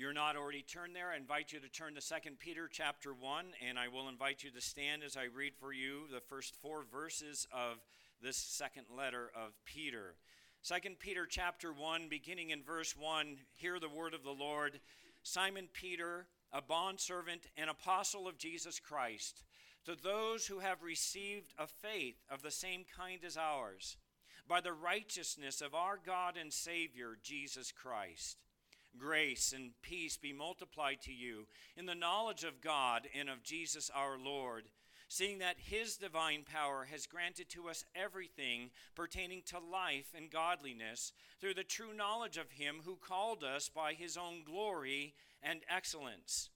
[0.00, 3.44] you're not already turned there, I invite you to turn to 2 Peter chapter 1,
[3.68, 6.84] and I will invite you to stand as I read for you the first four
[6.90, 7.84] verses of
[8.22, 10.14] this second letter of Peter.
[10.66, 14.80] 2 Peter chapter 1, beginning in verse 1, hear the word of the Lord.
[15.22, 19.42] Simon Peter, a bondservant and apostle of Jesus Christ,
[19.84, 23.98] to those who have received a faith of the same kind as ours,
[24.48, 28.38] by the righteousness of our God and Savior, Jesus Christ.
[28.98, 31.46] Grace and peace be multiplied to you
[31.76, 34.64] in the knowledge of God and of Jesus our Lord
[35.10, 41.12] seeing that his divine power has granted to us everything pertaining to life and godliness
[41.40, 46.48] through the true knowledge of him who called us by his own glory and excellence.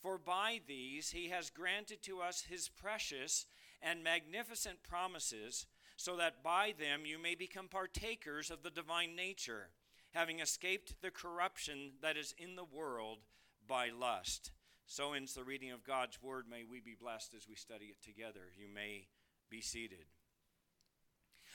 [0.00, 3.44] For by these he has granted to us his precious
[3.82, 9.68] and magnificent promises, so that by them you may become partakers of the divine nature,
[10.12, 13.18] having escaped the corruption that is in the world
[13.66, 14.50] by lust.
[14.86, 16.46] So ends the reading of God's word.
[16.50, 18.40] May we be blessed as we study it together.
[18.58, 19.06] You may
[19.48, 20.06] be seated.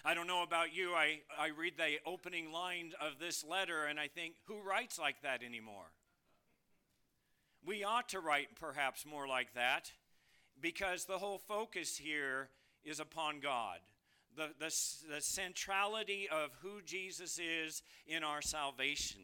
[0.06, 0.94] I don't know about you.
[0.94, 5.22] I, I read the opening line of this letter and I think, who writes like
[5.24, 5.92] that anymore?
[7.66, 9.92] We ought to write perhaps more like that
[10.62, 12.50] because the whole focus here
[12.84, 13.80] is upon God.
[14.36, 19.22] The, the, the centrality of who Jesus is in our salvation.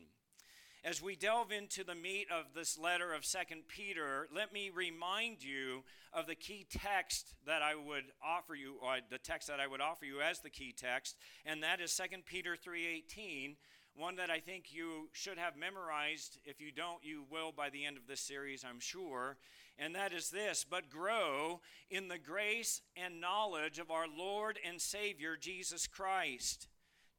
[0.84, 5.44] As we delve into the meat of this letter of Second Peter, let me remind
[5.44, 9.67] you of the key text that I would offer you, or the text that I
[9.67, 13.58] would offer you as the key text, and that is Second Peter 3:18,
[13.94, 16.39] one that I think you should have memorized.
[16.45, 19.38] If you don't, you will by the end of this series, I'm sure.
[19.77, 24.80] And that is this, but grow in the grace and knowledge of our Lord and
[24.80, 26.67] Savior Jesus Christ.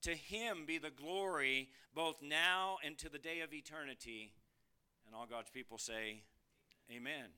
[0.02, 4.32] To him be the glory both now and to the day of eternity.
[5.06, 6.22] And all God's people say,
[6.90, 7.30] Amen.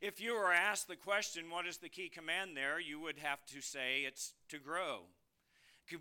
[0.00, 3.44] If you were asked the question, what is the key command there, you would have
[3.46, 5.06] to say it's to grow.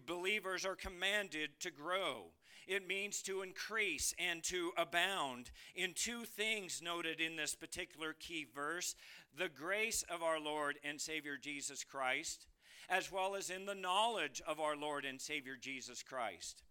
[0.06, 2.25] Believers are commanded to grow.
[2.67, 8.45] It means to increase and to abound in two things noted in this particular key
[8.53, 8.95] verse
[9.38, 12.47] the grace of our Lord and Savior Jesus Christ
[12.89, 16.63] as well as in the knowledge of our Lord and Savior Jesus Christ.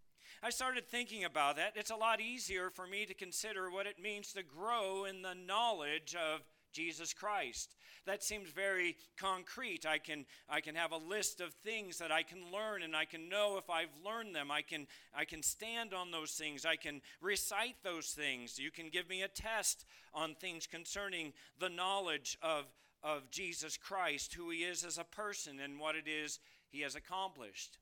[0.42, 1.72] I started thinking about that.
[1.76, 5.34] It's a lot easier for me to consider what it means to grow in the
[5.34, 6.42] knowledge of
[6.76, 7.74] Jesus Christ.
[8.04, 9.86] That seems very concrete.
[9.86, 13.06] I can I can have a list of things that I can learn and I
[13.06, 14.50] can know if I've learned them.
[14.50, 16.66] I can I can stand on those things.
[16.66, 18.58] I can recite those things.
[18.58, 22.66] You can give me a test on things concerning the knowledge of
[23.02, 26.94] of Jesus Christ, who he is as a person, and what it is he has
[26.94, 27.78] accomplished.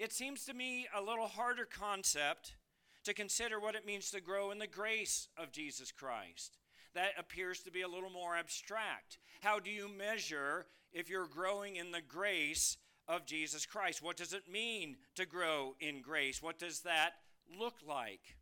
[0.00, 2.54] It seems to me a little harder concept
[3.04, 6.58] to consider what it means to grow in the grace of Jesus Christ.
[6.94, 9.18] That appears to be a little more abstract.
[9.40, 12.76] How do you measure if you're growing in the grace
[13.08, 14.02] of Jesus Christ?
[14.02, 16.42] What does it mean to grow in grace?
[16.42, 17.12] What does that
[17.58, 18.36] look like?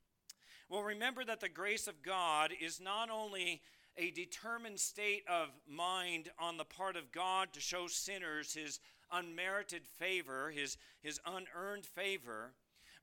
[0.68, 3.62] Well, remember that the grace of God is not only
[3.96, 8.80] a determined state of mind on the part of God to show sinners his
[9.12, 12.52] unmerited favor, his, his unearned favor.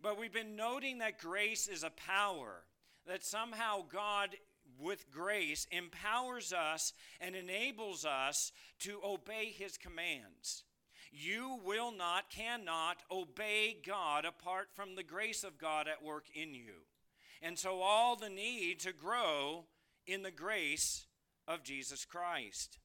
[0.01, 2.63] But we've been noting that grace is a power,
[3.05, 4.35] that somehow God,
[4.79, 10.63] with grace, empowers us and enables us to obey his commands.
[11.11, 16.53] You will not, cannot obey God apart from the grace of God at work in
[16.53, 16.83] you.
[17.41, 19.65] And so, all the need to grow
[20.05, 21.05] in the grace
[21.47, 22.79] of Jesus Christ.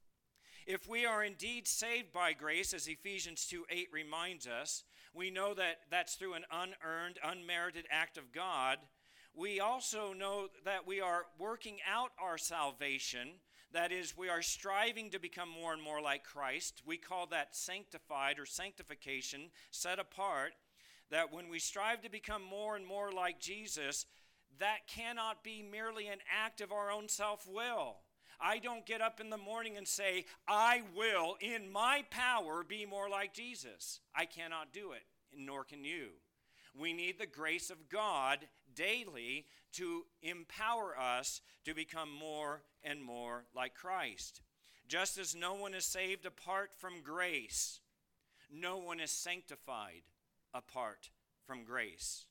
[0.66, 5.54] If we are indeed saved by grace, as Ephesians 2 8 reminds us, we know
[5.54, 8.78] that that's through an unearned, unmerited act of God.
[9.34, 13.28] We also know that we are working out our salvation.
[13.72, 16.82] That is, we are striving to become more and more like Christ.
[16.84, 20.52] We call that sanctified or sanctification, set apart.
[21.10, 24.06] That when we strive to become more and more like Jesus,
[24.58, 27.96] that cannot be merely an act of our own self will.
[28.40, 32.84] I don't get up in the morning and say, I will, in my power, be
[32.84, 34.00] more like Jesus.
[34.14, 35.02] I cannot do it,
[35.34, 36.08] nor can you.
[36.78, 38.38] We need the grace of God
[38.74, 44.42] daily to empower us to become more and more like Christ.
[44.88, 47.80] Just as no one is saved apart from grace,
[48.52, 50.02] no one is sanctified
[50.52, 51.10] apart
[51.46, 52.26] from grace.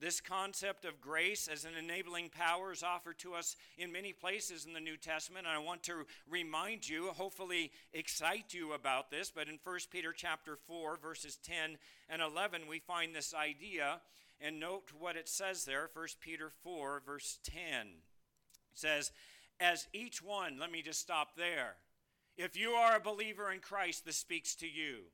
[0.00, 4.66] This concept of grace as an enabling power is offered to us in many places
[4.66, 5.46] in the New Testament.
[5.46, 10.12] And I want to remind you, hopefully excite you about this, but in 1 Peter
[10.12, 11.78] chapter 4, verses 10
[12.08, 14.00] and 11, we find this idea.
[14.40, 17.54] And note what it says there 1 Peter 4, verse 10.
[17.54, 17.94] It
[18.74, 19.12] says,
[19.60, 21.76] As each one, let me just stop there.
[22.36, 25.04] If you are a believer in Christ, this speaks to you.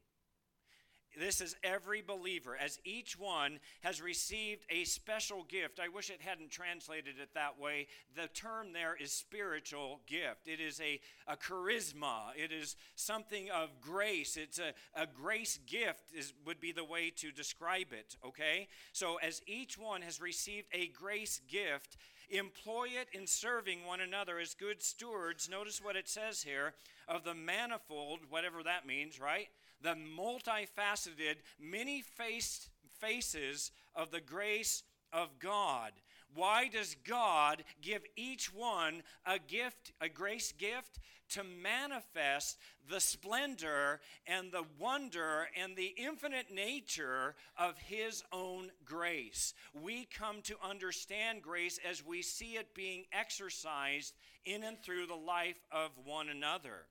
[1.18, 5.80] This is every believer, as each one has received a special gift.
[5.80, 7.88] I wish it hadn't translated it that way.
[8.14, 10.46] The term there is spiritual gift.
[10.46, 14.36] It is a, a charisma, it is something of grace.
[14.36, 18.68] It's a, a grace gift, is, would be the way to describe it, okay?
[18.92, 21.96] So, as each one has received a grace gift,
[22.30, 25.48] employ it in serving one another as good stewards.
[25.48, 26.74] Notice what it says here
[27.08, 29.48] of the manifold, whatever that means, right?
[29.82, 32.68] The multifaceted, many faced
[33.00, 34.82] faces of the grace
[35.12, 35.92] of God.
[36.34, 40.98] Why does God give each one a gift, a grace gift?
[41.30, 49.54] To manifest the splendor and the wonder and the infinite nature of His own grace.
[49.80, 55.14] We come to understand grace as we see it being exercised in and through the
[55.14, 56.86] life of one another.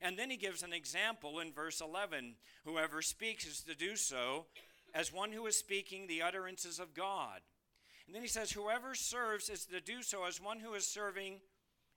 [0.00, 4.46] And then he gives an example in verse 11 whoever speaks is to do so
[4.94, 7.40] as one who is speaking the utterances of God.
[8.06, 11.40] And then he says, whoever serves is to do so as one who is serving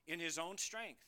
[0.06, 1.06] in his own strength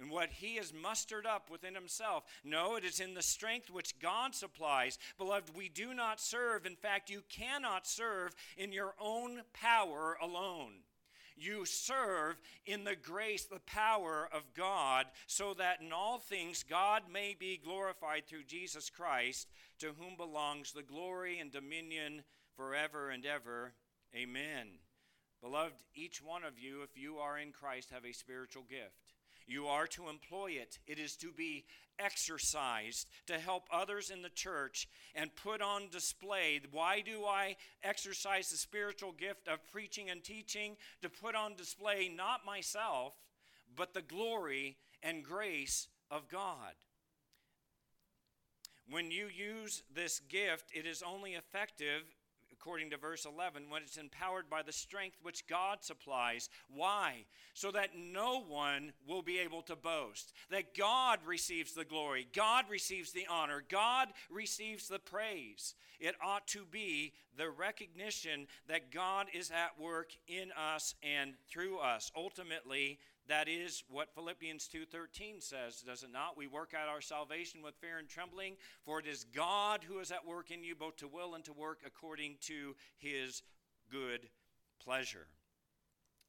[0.00, 2.24] and what he has mustered up within himself.
[2.42, 4.98] No, it is in the strength which God supplies.
[5.18, 6.64] Beloved, we do not serve.
[6.64, 10.84] In fact, you cannot serve in your own power alone
[11.40, 17.02] you serve in the grace, the power of God, so that in all things God
[17.12, 19.48] may be glorified through Jesus Christ,
[19.78, 22.22] to whom belongs the glory and dominion
[22.56, 23.72] forever and ever.
[24.14, 24.68] Amen.
[25.40, 29.09] Beloved, each one of you, if you are in Christ, have a spiritual gift.
[29.50, 30.78] You are to employ it.
[30.86, 31.64] It is to be
[31.98, 36.60] exercised to help others in the church and put on display.
[36.70, 40.76] Why do I exercise the spiritual gift of preaching and teaching?
[41.02, 43.14] To put on display not myself,
[43.74, 46.74] but the glory and grace of God.
[48.88, 52.02] When you use this gift, it is only effective
[52.60, 56.50] according to verse 11, when it's empowered by the strength which God supplies.
[56.68, 57.24] Why?
[57.54, 60.34] So that no one will be able to boast.
[60.50, 65.74] That God receives the glory, God receives the honor, God receives the praise.
[65.98, 71.78] It ought to be the recognition that God is at work in us and through
[71.78, 72.10] us.
[72.16, 72.98] Ultimately,
[73.30, 76.36] that is what Philippians 2:13 says, does it not?
[76.36, 80.10] We work out our salvation with fear and trembling, for it is God who is
[80.10, 83.42] at work in you both to will and to work according to his
[83.88, 84.28] good
[84.82, 85.28] pleasure.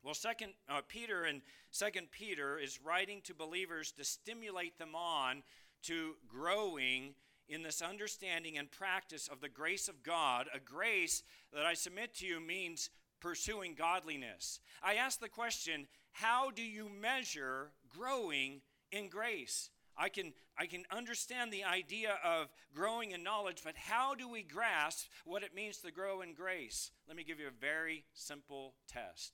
[0.04, 5.42] Well, second uh, Peter and Second Peter is writing to believers to stimulate them on
[5.84, 7.16] to growing
[7.50, 12.14] in this understanding and practice of the grace of God, a grace that I submit
[12.16, 12.90] to you means
[13.20, 14.60] pursuing godliness.
[14.84, 18.62] I ask the question, how do you measure growing
[18.92, 19.70] in grace?
[19.98, 24.42] I can, I can understand the idea of growing in knowledge, but how do we
[24.42, 26.92] grasp what it means to grow in grace?
[27.08, 29.34] Let me give you a very simple test.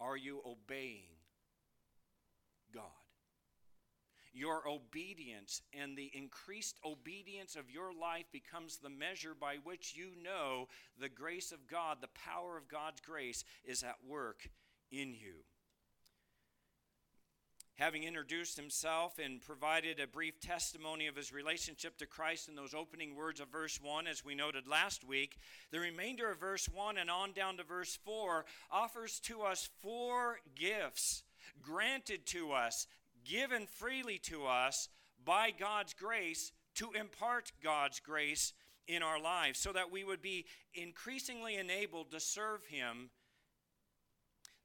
[0.00, 1.14] Are you obeying
[2.72, 3.03] God?
[4.36, 10.10] Your obedience and the increased obedience of your life becomes the measure by which you
[10.22, 10.66] know
[11.00, 14.48] the grace of God, the power of God's grace is at work
[14.90, 15.44] in you.
[17.76, 22.74] Having introduced himself and provided a brief testimony of his relationship to Christ in those
[22.74, 25.38] opening words of verse 1, as we noted last week,
[25.70, 30.38] the remainder of verse 1 and on down to verse 4 offers to us four
[30.56, 31.24] gifts
[31.62, 32.86] granted to us
[33.24, 34.88] given freely to us
[35.24, 38.52] by God's grace to impart God's grace
[38.86, 43.10] in our lives so that we would be increasingly enabled to serve Him.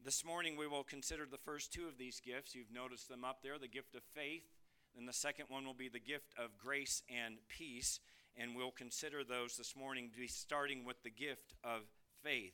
[0.03, 2.55] This morning we will consider the first two of these gifts.
[2.55, 4.43] You've noticed them up there the gift of faith,
[4.97, 7.99] and the second one will be the gift of grace and peace.
[8.37, 11.81] And we'll consider those this morning, starting with the gift of
[12.23, 12.53] faith.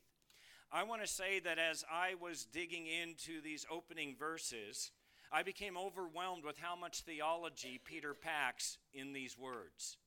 [0.71, 4.91] I want to say that as I was digging into these opening verses,
[5.35, 9.97] I became overwhelmed with how much theology Peter packs in these words.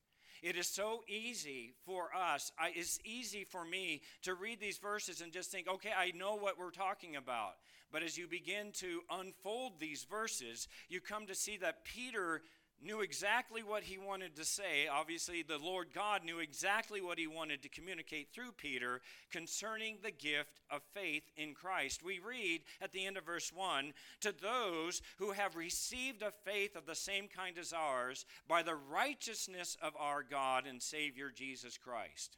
[0.42, 5.20] It is so easy for us, I, it's easy for me to read these verses
[5.20, 7.56] and just think, okay, I know what we're talking about.
[7.92, 12.40] But as you begin to unfold these verses, you come to see that Peter
[12.82, 14.86] knew exactly what he wanted to say.
[14.90, 20.10] Obviously, the Lord God knew exactly what he wanted to communicate through Peter concerning the
[20.10, 22.02] gift of faith in Christ.
[22.04, 26.76] We read at the end of verse 1 to those who have received a faith
[26.76, 31.78] of the same kind as ours by the righteousness of our God and Savior Jesus
[31.78, 32.36] Christ.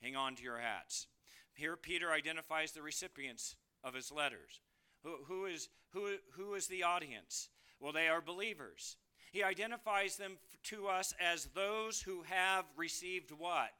[0.00, 1.06] Hang on to your hats.
[1.54, 4.60] Here, Peter identifies the recipients of his letters.
[5.02, 7.48] Who, who, is, who, who is the audience?
[7.80, 8.96] Well, they are believers.
[9.32, 13.70] He identifies them to us as those who have received what?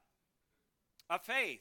[1.09, 1.61] A faith.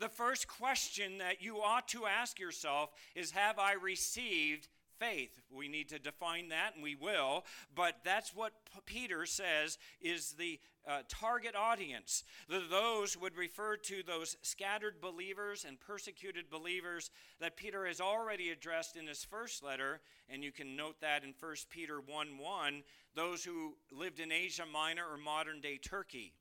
[0.00, 4.68] The first question that you ought to ask yourself is Have I received
[4.98, 5.40] faith.
[5.50, 7.44] We need to define that, and we will.
[7.74, 12.24] But that's what P- Peter says is the uh, target audience.
[12.48, 18.50] The, those would refer to those scattered believers and persecuted believers that Peter has already
[18.50, 22.82] addressed in his first letter, and you can note that in 1 Peter 1 1,
[23.14, 26.32] those who lived in Asia Minor or modern day Turkey.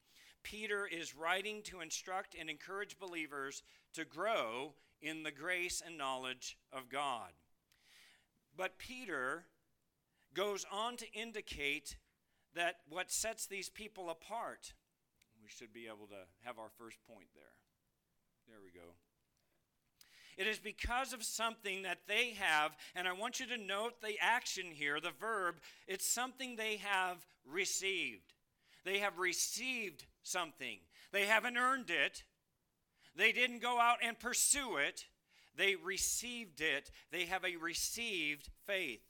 [0.44, 6.58] Peter is writing to instruct and encourage believers to grow in the grace and knowledge
[6.72, 7.32] of God.
[8.58, 9.46] But Peter
[10.34, 11.98] goes on to indicate
[12.56, 14.74] that what sets these people apart,
[15.42, 17.44] we should be able to have our first point there.
[18.48, 18.96] There we go.
[20.38, 24.16] It is because of something that they have, and I want you to note the
[24.22, 25.56] action here, the verb,
[25.88, 28.34] it's something they have received.
[28.86, 30.78] They have received something.
[31.12, 32.24] They haven't earned it,
[33.16, 35.06] they didn't go out and pursue it.
[35.58, 36.92] They received it.
[37.12, 39.02] They have a received faith.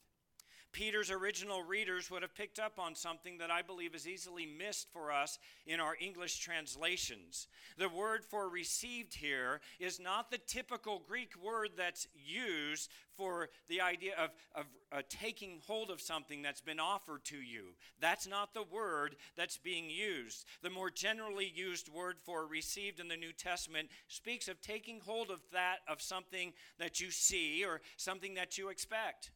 [0.78, 4.88] Peter's original readers would have picked up on something that I believe is easily missed
[4.94, 7.48] for us in our English translations.
[7.80, 13.82] The word for received here is not the typical Greek word that's used for the
[13.82, 17.74] idea of, of uh, taking hold of something that's been offered to you.
[18.00, 20.46] That's not the word that's being used.
[20.62, 25.32] The more generally used word for received in the New Testament speaks of taking hold
[25.32, 29.32] of that, of something that you see or something that you expect.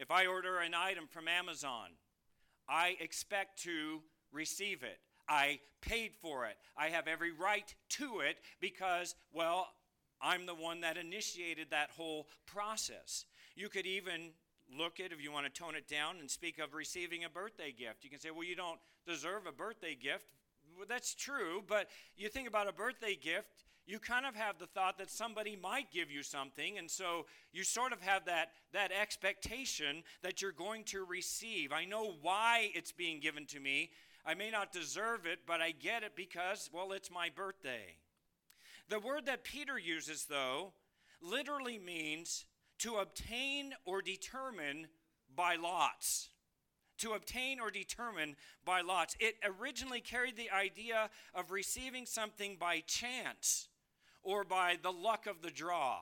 [0.00, 1.90] If I order an item from Amazon,
[2.66, 4.00] I expect to
[4.32, 4.98] receive it.
[5.28, 6.56] I paid for it.
[6.74, 9.68] I have every right to it because, well,
[10.22, 13.26] I'm the one that initiated that whole process.
[13.54, 14.30] You could even
[14.74, 17.70] look at, if you want to tone it down and speak of receiving a birthday
[17.70, 18.02] gift.
[18.02, 20.32] You can say, well, you don't deserve a birthday gift.
[20.78, 24.66] Well, that's true, but you think about a birthday gift, you kind of have the
[24.66, 28.92] thought that somebody might give you something, and so you sort of have that, that
[28.92, 31.72] expectation that you're going to receive.
[31.72, 33.90] I know why it's being given to me.
[34.24, 37.96] I may not deserve it, but I get it because, well, it's my birthday.
[38.88, 40.72] The word that Peter uses, though,
[41.20, 42.44] literally means
[42.78, 44.86] to obtain or determine
[45.34, 46.28] by lots
[46.98, 49.16] to obtain or determine by lots.
[49.20, 53.69] It originally carried the idea of receiving something by chance
[54.22, 55.98] or by the luck of the draw.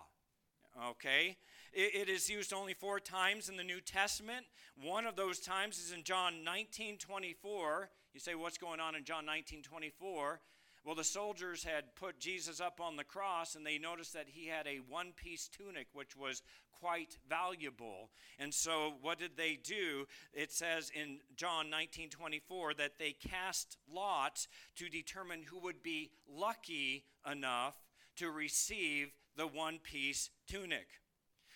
[0.91, 1.37] Okay?
[1.73, 4.47] It, it is used only four times in the New Testament.
[4.83, 7.91] One of those times is in John 19 24.
[8.15, 10.41] You say, what's going on in John 19 24?
[10.85, 14.47] Well, the soldiers had put Jesus up on the cross and they noticed that he
[14.47, 16.43] had a one piece tunic, which was
[16.81, 18.11] quite valuable.
[18.39, 20.07] And so, what did they do?
[20.33, 26.11] It says in John 19 24 that they cast lots to determine who would be
[26.29, 27.75] lucky enough
[28.19, 30.89] to receive the one piece tunic.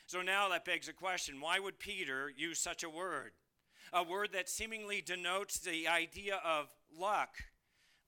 [0.07, 3.33] So now that begs a question why would Peter use such a word?
[3.93, 7.37] A word that seemingly denotes the idea of luck.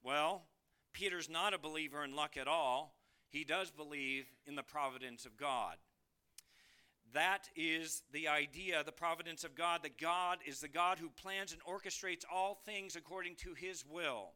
[0.02, 0.44] Well,
[0.92, 2.94] Peter's not a believer in luck at all.
[3.28, 5.76] He does believe in the providence of God.
[7.12, 11.52] That is the idea, the providence of God, that God is the God who plans
[11.52, 14.32] and orchestrates all things according to his will.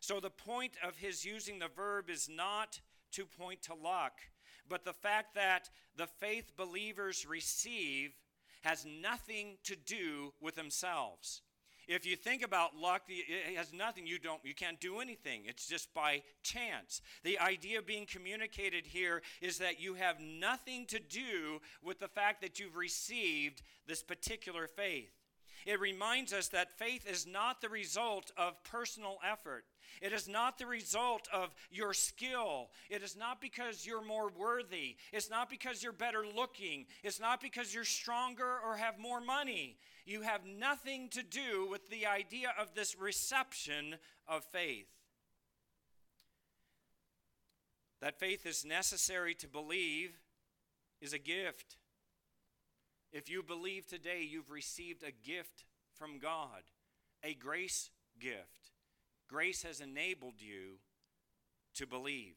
[0.00, 2.80] So the point of his using the verb is not
[3.12, 4.20] to point to luck,
[4.68, 8.12] but the fact that the faith believers receive
[8.62, 11.42] has nothing to do with themselves.
[11.88, 14.06] If you think about luck, it has nothing.
[14.06, 14.44] You don't.
[14.44, 15.44] You can't do anything.
[15.46, 17.00] It's just by chance.
[17.24, 22.42] The idea being communicated here is that you have nothing to do with the fact
[22.42, 25.17] that you've received this particular faith.
[25.66, 29.64] It reminds us that faith is not the result of personal effort.
[30.00, 32.70] It is not the result of your skill.
[32.90, 34.96] It is not because you're more worthy.
[35.12, 36.86] It's not because you're better looking.
[37.02, 39.76] It's not because you're stronger or have more money.
[40.06, 43.96] You have nothing to do with the idea of this reception
[44.26, 44.88] of faith.
[48.00, 50.12] That faith is necessary to believe
[51.00, 51.76] is a gift.
[53.12, 56.62] If you believe today, you've received a gift from God,
[57.24, 58.72] a grace gift.
[59.28, 60.78] Grace has enabled you
[61.74, 62.34] to believe.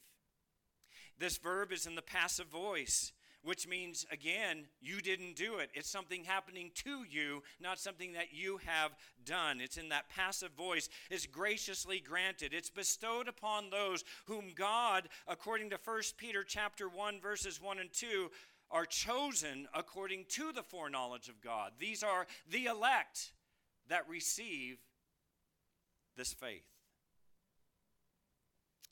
[1.18, 3.12] This verb is in the passive voice,
[3.44, 5.70] which means, again, you didn't do it.
[5.74, 8.92] It's something happening to you, not something that you have
[9.26, 9.62] done.
[9.62, 10.90] It's in that passive voice.
[11.10, 12.54] It's graciously granted.
[12.54, 17.92] It's bestowed upon those whom God, according to 1 Peter chapter 1, verses 1 and
[17.92, 18.30] 2,
[18.72, 21.74] are chosen according to the foreknowledge of God.
[21.80, 23.32] These are the elect
[23.90, 24.78] that receive
[26.16, 26.66] this faith.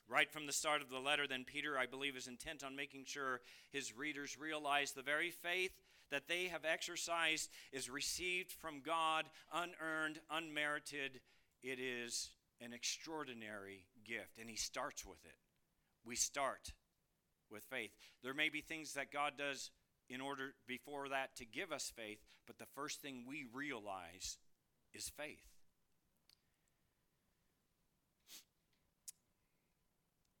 [0.08, 3.04] Right from the start of the letter, then, Peter, I believe, is intent on making
[3.04, 5.70] sure his readers realize the very faith
[6.10, 11.20] that they have exercised is received from God, unearned, unmerited.
[11.62, 15.36] It is an extraordinary gift, and he starts with it.
[16.04, 16.72] We start
[17.50, 17.90] with faith.
[18.22, 19.70] There may be things that God does
[20.08, 24.38] in order before that to give us faith, but the first thing we realize
[24.92, 25.50] is faith.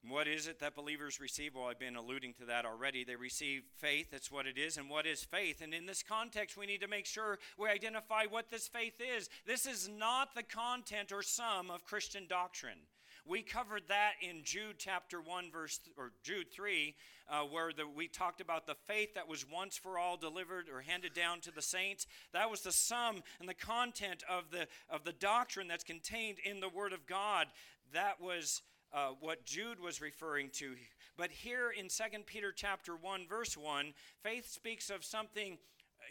[0.08, 1.54] What is it that believers receive?
[1.54, 3.04] Well, I've been alluding to that already.
[3.04, 4.08] They receive faith.
[4.10, 4.76] That's what it is.
[4.76, 5.60] And what is faith?
[5.60, 9.28] And in this context, we need to make sure we identify what this faith is.
[9.46, 12.78] This is not the content or sum of Christian doctrine.
[13.26, 16.94] We covered that in Jude chapter 1, verse, or Jude 3,
[17.28, 20.80] uh, where the, we talked about the faith that was once for all delivered or
[20.80, 22.06] handed down to the saints.
[22.32, 26.60] That was the sum and the content of the, of the doctrine that's contained in
[26.60, 27.46] the Word of God.
[27.92, 28.62] That was
[28.92, 30.74] uh, what Jude was referring to.
[31.16, 35.58] But here in 2 Peter chapter 1 verse 1, faith speaks of something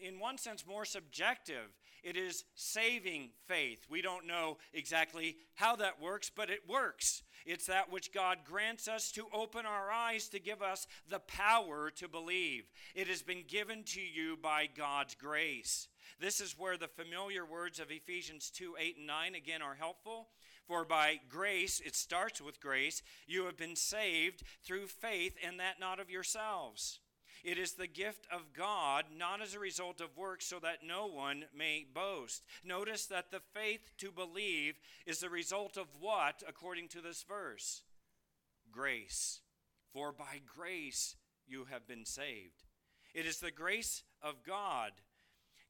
[0.01, 1.78] in one sense more subjective.
[2.03, 3.86] It is saving faith.
[3.89, 7.24] We don't know exactly how that works, but it works.
[7.46, 11.89] It's that which God grants us to open our eyes to give us the power
[11.91, 12.65] to believe.
[12.96, 15.88] It has been given to you by God's grace.
[16.20, 20.29] This is where the familiar words of Ephesians 2 8 and 9 again are helpful.
[20.68, 25.79] For by grace, it starts with grace, you have been saved through faith, and that
[25.79, 27.00] not of yourselves.
[27.43, 31.08] It is the gift of God, not as a result of works, so that no
[31.08, 32.43] one may boast.
[32.63, 37.84] Notice that the faith to believe is the result of what, according to this verse?
[38.72, 39.41] Grace.
[39.93, 41.15] For by grace
[41.48, 42.63] you have been saved.
[43.13, 44.91] It is the grace of God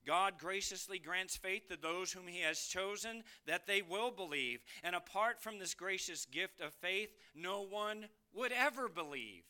[0.05, 4.59] God graciously grants faith to those whom He has chosen that they will believe.
[4.83, 9.43] And apart from this gracious gift of faith, no one would ever believe.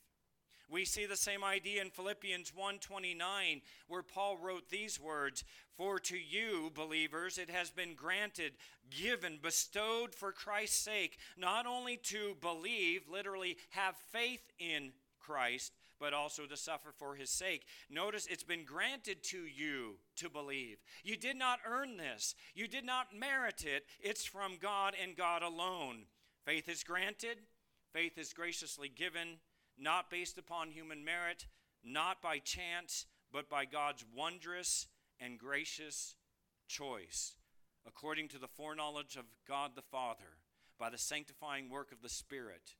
[0.69, 5.43] We see the same idea in Philippians 1:29 where Paul wrote these words,
[5.75, 8.57] "For to you, believers, it has been granted,
[8.89, 16.13] given, bestowed for Christ's sake, not only to believe, literally have faith in Christ, but
[16.13, 17.67] also to suffer for his sake.
[17.89, 20.81] Notice it's been granted to you to believe.
[21.03, 23.85] You did not earn this, you did not merit it.
[23.99, 26.07] It's from God and God alone.
[26.45, 27.45] Faith is granted,
[27.91, 29.39] faith is graciously given,
[29.79, 31.47] not based upon human merit,
[31.83, 34.87] not by chance, but by God's wondrous
[35.19, 36.15] and gracious
[36.67, 37.35] choice,
[37.87, 40.37] according to the foreknowledge of God the Father,
[40.77, 42.75] by the sanctifying work of the Spirit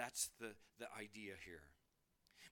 [0.00, 1.62] that's the, the idea here.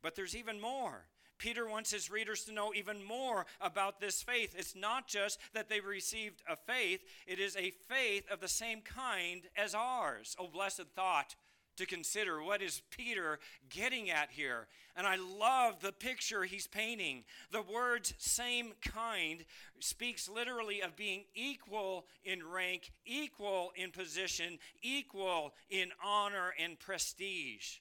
[0.02, 1.06] But there's even more.
[1.38, 4.54] Peter wants his readers to know even more about this faith.
[4.56, 8.80] It's not just that they received a faith, it is a faith of the same
[8.80, 10.36] kind as ours.
[10.38, 11.36] Oh, blessed thought
[11.78, 12.42] to consider.
[12.42, 13.38] What is Peter
[13.70, 14.68] getting at here?
[14.96, 17.24] And I love the picture he's painting.
[17.50, 19.44] The words same kind
[19.80, 27.78] speaks literally of being equal in rank, equal in position, equal in honor and prestige.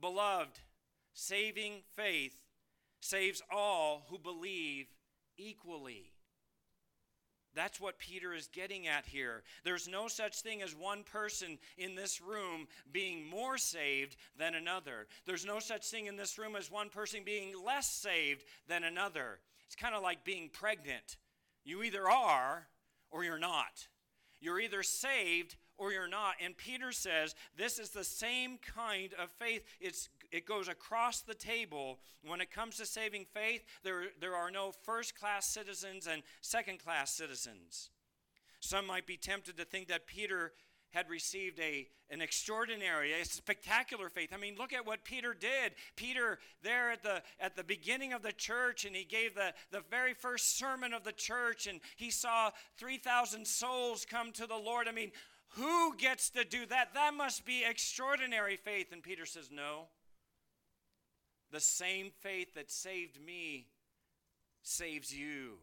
[0.00, 0.58] Beloved,
[1.14, 2.42] saving faith
[3.00, 4.86] saves all who believe
[5.38, 6.12] equally.
[7.56, 9.42] That's what Peter is getting at here.
[9.64, 15.06] There's no such thing as one person in this room being more saved than another.
[15.24, 19.40] There's no such thing in this room as one person being less saved than another.
[19.66, 21.16] It's kind of like being pregnant.
[21.64, 22.68] You either are
[23.10, 23.88] or you're not.
[24.40, 26.34] You're either saved or you're not.
[26.44, 29.62] And Peter says this is the same kind of faith.
[29.80, 31.98] It's, it goes across the table.
[32.24, 36.78] When it comes to saving faith, there, there are no first class citizens and second
[36.78, 37.90] class citizens.
[38.60, 40.52] Some might be tempted to think that Peter
[40.90, 44.30] had received a, an extraordinary, a spectacular faith.
[44.32, 45.72] I mean, look at what Peter did.
[45.94, 49.82] Peter, there at the, at the beginning of the church, and he gave the, the
[49.90, 54.88] very first sermon of the church, and he saw 3,000 souls come to the Lord.
[54.88, 55.12] I mean,
[55.50, 56.94] who gets to do that?
[56.94, 58.92] That must be extraordinary faith.
[58.92, 59.88] And Peter says, No.
[61.52, 63.66] The same faith that saved me
[64.62, 65.58] saves you.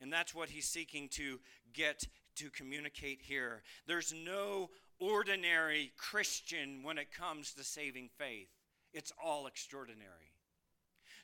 [0.00, 1.40] And that's what he's seeking to
[1.72, 3.62] get to communicate here.
[3.86, 8.48] There's no ordinary Christian when it comes to saving faith.
[8.92, 10.32] It's all extraordinary.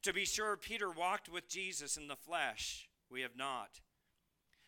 [0.02, 2.88] To be sure, Peter walked with Jesus in the flesh.
[3.10, 3.80] We have not.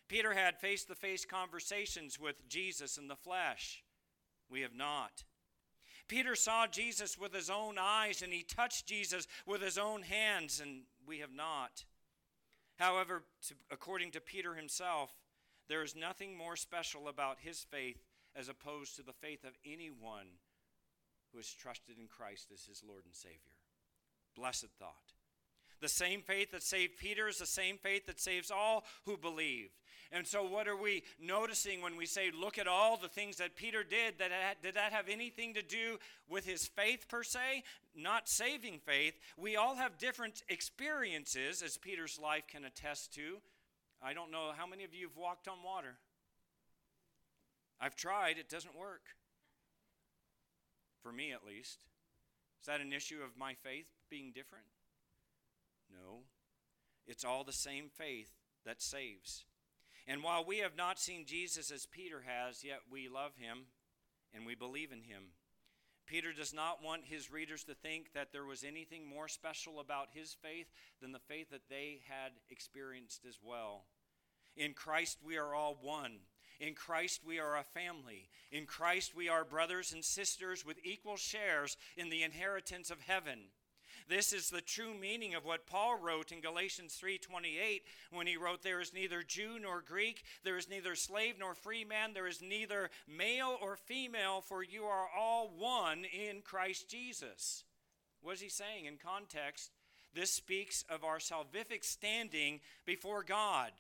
[0.09, 3.83] Peter had face to face conversations with Jesus in the flesh.
[4.51, 5.25] We have not.
[6.09, 10.61] Peter saw Jesus with his own eyes and he touched Jesus with his own hands,
[10.61, 11.85] and we have not.
[12.77, 15.13] However, to, according to Peter himself,
[15.69, 18.05] there is nothing more special about his faith
[18.37, 20.27] as opposed to the faith of anyone
[21.33, 23.39] who has trusted in Christ as his Lord and Savior.
[24.37, 25.15] Blessed thought.
[25.81, 29.71] The same faith that saved Peter is the same faith that saves all who believe.
[30.15, 33.57] And so, what are we noticing when we say, look at all the things that
[33.57, 34.15] Peter did?
[34.19, 34.31] That
[34.63, 35.99] did that have anything to do
[36.31, 37.65] with his faith per se?
[37.97, 39.15] Not saving faith.
[39.37, 43.39] We all have different experiences, as Peter's life can attest to.
[44.01, 45.97] I don't know how many of you have walked on water.
[47.81, 49.03] I've tried, it doesn't work.
[51.03, 51.81] For me, at least.
[52.61, 54.67] Is that an issue of my faith being different?
[55.91, 56.21] No.
[57.05, 58.31] It's all the same faith
[58.65, 59.45] that saves.
[60.07, 63.67] And while we have not seen Jesus as Peter has, yet we love him
[64.35, 65.33] and we believe in him.
[66.07, 70.09] Peter does not want his readers to think that there was anything more special about
[70.13, 70.67] his faith
[71.01, 73.85] than the faith that they had experienced as well.
[74.57, 76.19] In Christ, we are all one.
[76.61, 78.29] In Christ, we are a family.
[78.53, 83.47] In Christ, we are brothers and sisters with equal shares in the inheritance of heaven.
[84.07, 88.63] This is the true meaning of what Paul wrote in Galatians 3:28 when he wrote
[88.63, 92.43] there is neither Jew nor Greek, there is neither slave nor free man, there is
[92.43, 97.65] neither male or female, for you are all one in Christ Jesus.
[98.21, 99.73] What is he saying in context?
[100.13, 103.73] This speaks of our salvific standing before God.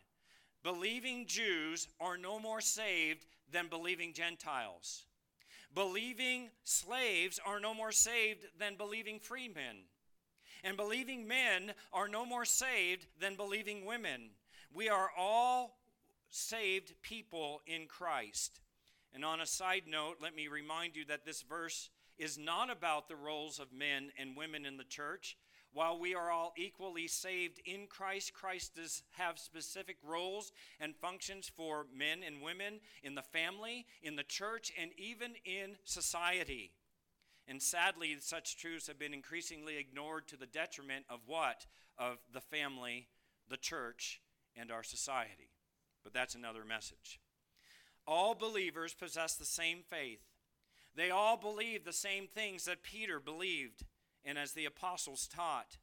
[0.63, 5.05] Believing Jews are no more saved than believing Gentiles.
[5.75, 9.85] Believing slaves are no more saved than believing free men.
[10.65, 14.31] And believing men are no more saved than believing women.
[14.73, 15.77] We are all
[16.31, 18.61] saved people in Christ.
[19.15, 23.09] And on a side note, let me remind you that this verse is not about
[23.09, 25.37] the roles of men and women in the church.
[25.73, 31.51] While we are all equally saved in Christ, Christ does have specific roles and functions
[31.55, 36.71] for men and women in the family, in the church, and even in society.
[37.47, 41.67] And sadly, such truths have been increasingly ignored to the detriment of what?
[41.99, 43.09] Of the family,
[43.49, 44.23] the church,
[44.57, 45.51] and our society.
[46.03, 47.21] But that's another message.
[48.07, 50.23] All believers possess the same faith.
[50.95, 53.85] They all believe the same things that Peter believed
[54.25, 55.79] and as the apostles taught.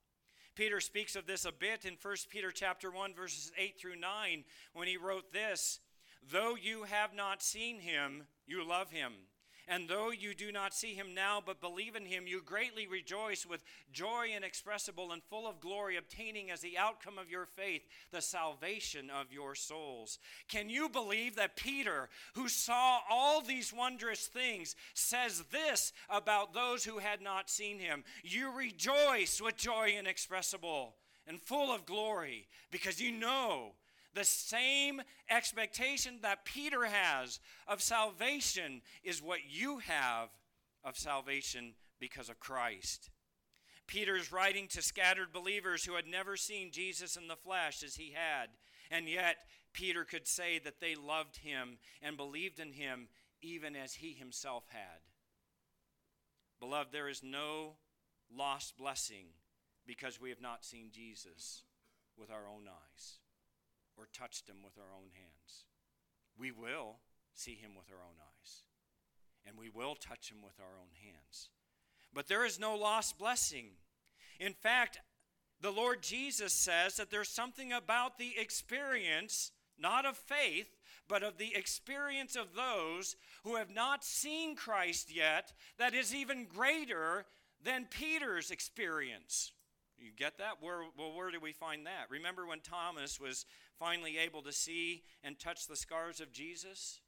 [0.56, 4.45] Peter speaks of this a bit in 1 Peter chapter 1 verses 8 through 9
[4.74, 5.80] when he wrote this,
[6.21, 9.31] "Though you have not seen him, you love him."
[9.71, 13.45] And though you do not see him now, but believe in him, you greatly rejoice
[13.45, 18.21] with joy inexpressible and full of glory, obtaining as the outcome of your faith the
[18.21, 20.19] salvation of your souls.
[20.49, 26.84] Can you believe that Peter, who saw all these wondrous things, says this about those
[26.84, 28.03] who had not seen him?
[28.23, 33.71] You rejoice with joy inexpressible and full of glory because you know
[34.13, 40.30] the same expectation that Peter has of salvation is what you have
[40.84, 43.10] of salvation because of Christ.
[43.88, 47.95] Peter is writing to scattered believers who had never seen Jesus in the flesh as
[47.95, 48.47] he had,
[48.89, 49.38] and yet
[49.74, 53.08] Peter could say that they loved him and believed in him
[53.41, 55.02] even as he himself had.
[56.60, 57.74] Beloved, there is no
[58.36, 59.26] lost blessing
[59.88, 61.63] because we have not seen Jesus
[62.17, 63.17] with our own eyes
[64.02, 65.66] or touched him with our own hands.
[66.38, 66.98] We will
[67.36, 68.64] see him with our own eyes,
[69.46, 71.50] and we will touch him with our own hands.
[72.12, 73.68] But there is no lost blessing.
[74.40, 75.00] In fact,
[75.62, 80.76] the Lord Jesus says that there's something about the experience, not of faith,
[81.08, 86.46] but of the experience of those who have not seen Christ yet, that is even
[86.46, 87.26] greater
[87.64, 89.52] than Peter's experience.
[90.00, 90.58] You get that?
[90.62, 92.10] Where, well, where do we find that?
[92.10, 93.46] Remember when Thomas was
[93.82, 97.00] finally able to see and touch the scars of Jesus?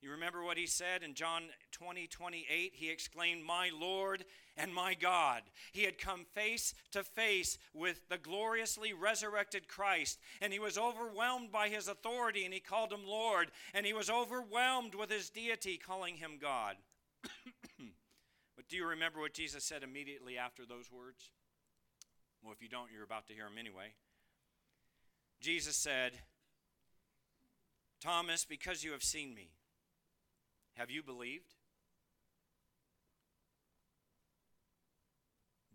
[0.00, 2.72] You remember what he said in John 20, 28?
[2.74, 4.24] He exclaimed, My Lord
[4.56, 5.42] and my God.
[5.72, 11.50] He had come face to face with the gloriously resurrected Christ, and he was overwhelmed
[11.50, 15.78] by his authority, and he called him Lord, and he was overwhelmed with his deity,
[15.78, 16.76] calling him God.
[17.24, 21.30] but do you remember what Jesus said immediately after those words?
[22.42, 23.94] Well, if you don't, you're about to hear him anyway.
[25.44, 26.12] Jesus said,
[28.00, 29.50] Thomas, because you have seen me,
[30.72, 31.52] have you believed?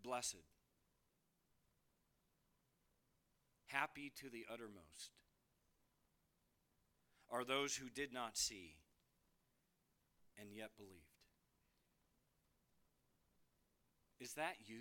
[0.02, 0.42] blessed,
[3.66, 5.12] happy to the uttermost
[7.30, 8.74] are those who did not see
[10.40, 11.04] and yet believed.
[14.18, 14.80] Is that you?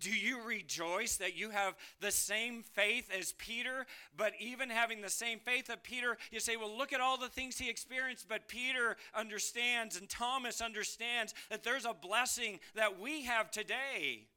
[0.00, 3.86] Do you rejoice that you have the same faith as Peter?
[4.16, 7.28] But even having the same faith of Peter, you say, well, look at all the
[7.28, 8.28] things he experienced.
[8.28, 14.28] But Peter understands and Thomas understands that there's a blessing that we have today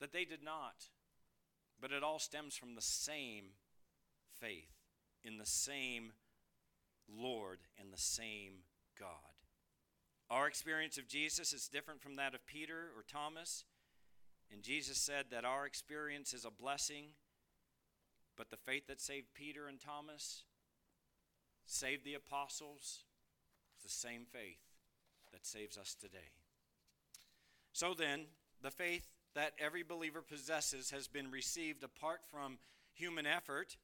[0.00, 0.86] that they did not.
[1.80, 3.44] But it all stems from the same
[4.40, 4.72] faith
[5.24, 6.12] in the same
[7.08, 8.64] Lord and the same
[8.98, 9.08] God.
[10.30, 13.64] Our experience of Jesus is different from that of Peter or Thomas.
[14.52, 17.06] And Jesus said that our experience is a blessing,
[18.36, 20.42] but the faith that saved Peter and Thomas,
[21.66, 23.04] saved the apostles,
[23.76, 24.60] is the same faith
[25.32, 26.32] that saves us today.
[27.72, 28.26] So then,
[28.62, 32.58] the faith that every believer possesses has been received apart from
[32.92, 33.76] human effort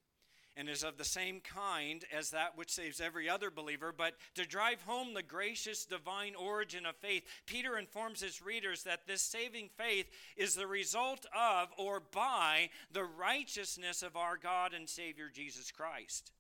[0.57, 3.93] and is of the same kind as that which saves every other believer.
[3.97, 9.07] But to drive home the gracious divine origin of faith, Peter informs his readers that
[9.07, 14.89] this saving faith is the result of or by the righteousness of our God and
[14.89, 16.33] Savior Jesus Christ.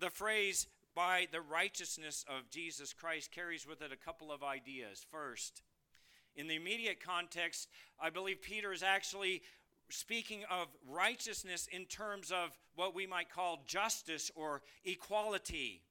[0.00, 5.04] The phrase, by the righteousness of Jesus Christ, carries with it a couple of ideas.
[5.10, 5.62] First,
[6.34, 7.68] in the immediate context,
[8.00, 9.42] I believe Peter is actually
[9.92, 15.82] speaking of righteousness in terms of what we might call justice or equality.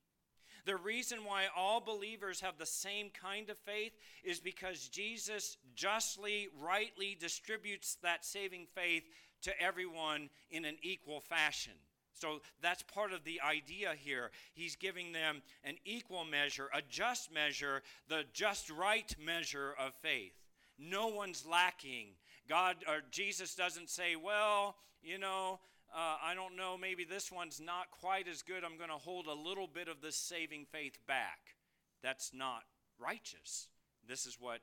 [0.65, 6.49] The reason why all believers have the same kind of faith is because Jesus justly,
[6.59, 9.03] rightly distributes that saving faith
[9.43, 11.73] to everyone in an equal fashion.
[12.13, 14.29] So that's part of the idea here.
[14.53, 20.33] He's giving them an equal measure, a just measure, the just right measure of faith.
[20.77, 22.09] No one's lacking
[22.51, 25.61] God or Jesus doesn't say, well, you know,
[25.95, 28.65] uh, I don't know, maybe this one's not quite as good.
[28.65, 31.55] I'm going to hold a little bit of this saving faith back.
[32.03, 32.63] That's not
[32.99, 33.69] righteous.
[34.05, 34.59] This is what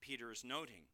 [0.00, 0.84] Peter is noting.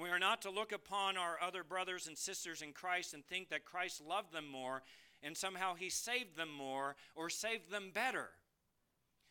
[0.00, 3.48] We are not to look upon our other brothers and sisters in Christ and think
[3.48, 4.84] that Christ loved them more
[5.20, 8.28] and somehow he saved them more or saved them better.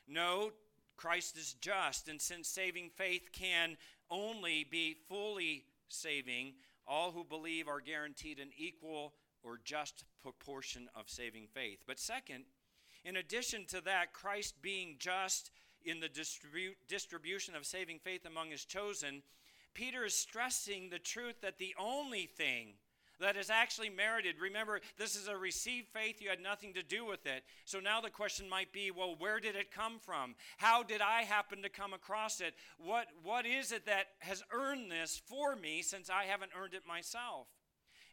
[0.05, 0.51] No,
[0.97, 3.77] Christ is just, and since saving faith can
[4.11, 6.53] only be fully saving,
[6.87, 11.79] all who believe are guaranteed an equal or just proportion of saving faith.
[11.87, 12.45] But second,
[13.05, 15.51] in addition to that, Christ being just
[15.85, 19.23] in the distribu- distribution of saving faith among his chosen,
[19.73, 22.73] Peter is stressing the truth that the only thing
[23.19, 24.35] that is actually merited.
[24.39, 26.21] Remember, this is a received faith.
[26.21, 27.43] You had nothing to do with it.
[27.65, 30.35] So now the question might be well, where did it come from?
[30.57, 32.53] How did I happen to come across it?
[32.77, 36.87] What, what is it that has earned this for me since I haven't earned it
[36.87, 37.47] myself?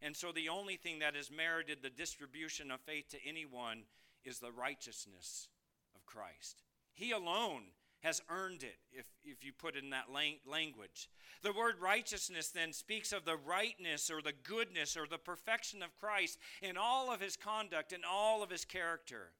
[0.03, 3.85] And so the only thing that has merited the distribution of faith to anyone
[4.25, 5.49] is the righteousness
[5.95, 6.63] of Christ.
[6.93, 7.63] He alone
[8.07, 11.11] has earned it, if, if you put it in that lang- language.
[11.43, 15.99] The word righteousness then speaks of the rightness or the goodness or the perfection of
[15.99, 19.33] Christ in all of his conduct and all of his character.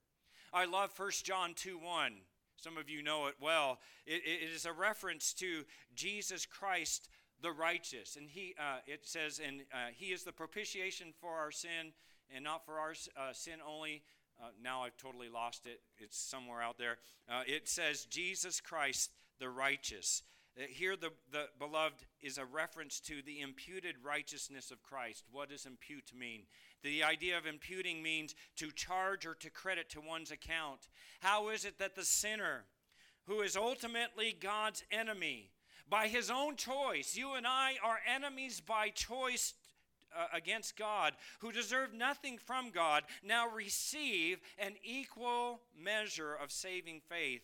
[0.53, 2.15] I love 1 John 2 1.
[2.57, 3.79] Some of you know it well.
[4.05, 5.63] it, it is a reference to
[5.95, 7.09] Jesus Christ
[7.43, 8.17] the righteous.
[8.17, 11.93] And he, uh, it says, and uh, he is the propitiation for our sin,
[12.35, 14.03] and not for our uh, sin only,
[14.41, 15.81] uh, now I've totally lost it.
[15.99, 16.99] It's somewhere out there.
[17.29, 20.23] Uh, it says, Jesus Christ the righteous.
[20.59, 25.25] Uh, here, the, the beloved is a reference to the imputed righteousness of Christ.
[25.31, 26.43] What does impute mean?
[26.83, 30.89] The idea of imputing means to charge or to credit to one's account.
[31.21, 32.65] How is it that the sinner,
[33.27, 35.51] who is ultimately God's enemy,
[35.89, 39.55] by his own choice, you and I are enemies by choice
[40.15, 47.01] uh, against God, who deserve nothing from God, now receive an equal measure of saving
[47.09, 47.43] faith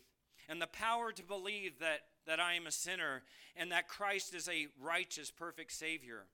[0.49, 3.23] and the power to believe that, that I am a sinner
[3.57, 6.25] and that Christ is a righteous, perfect Savior.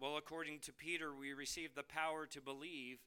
[0.00, 2.98] Well, according to Peter, we receive the power to believe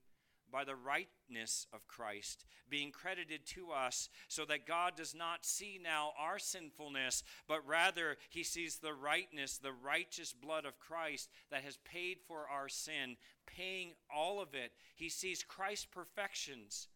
[0.52, 5.80] by the rightness of Christ being credited to us, so that God does not see
[5.82, 11.64] now our sinfulness, but rather he sees the rightness, the righteous blood of Christ that
[11.64, 14.72] has paid for our sin, paying all of it.
[14.96, 16.88] He sees Christ's perfections.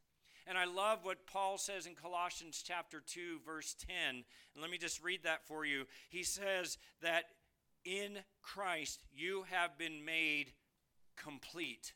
[0.45, 3.95] And I love what Paul says in Colossians chapter 2 verse 10.
[4.09, 5.85] And let me just read that for you.
[6.09, 7.25] He says that
[7.85, 10.51] in Christ you have been made
[11.15, 11.93] complete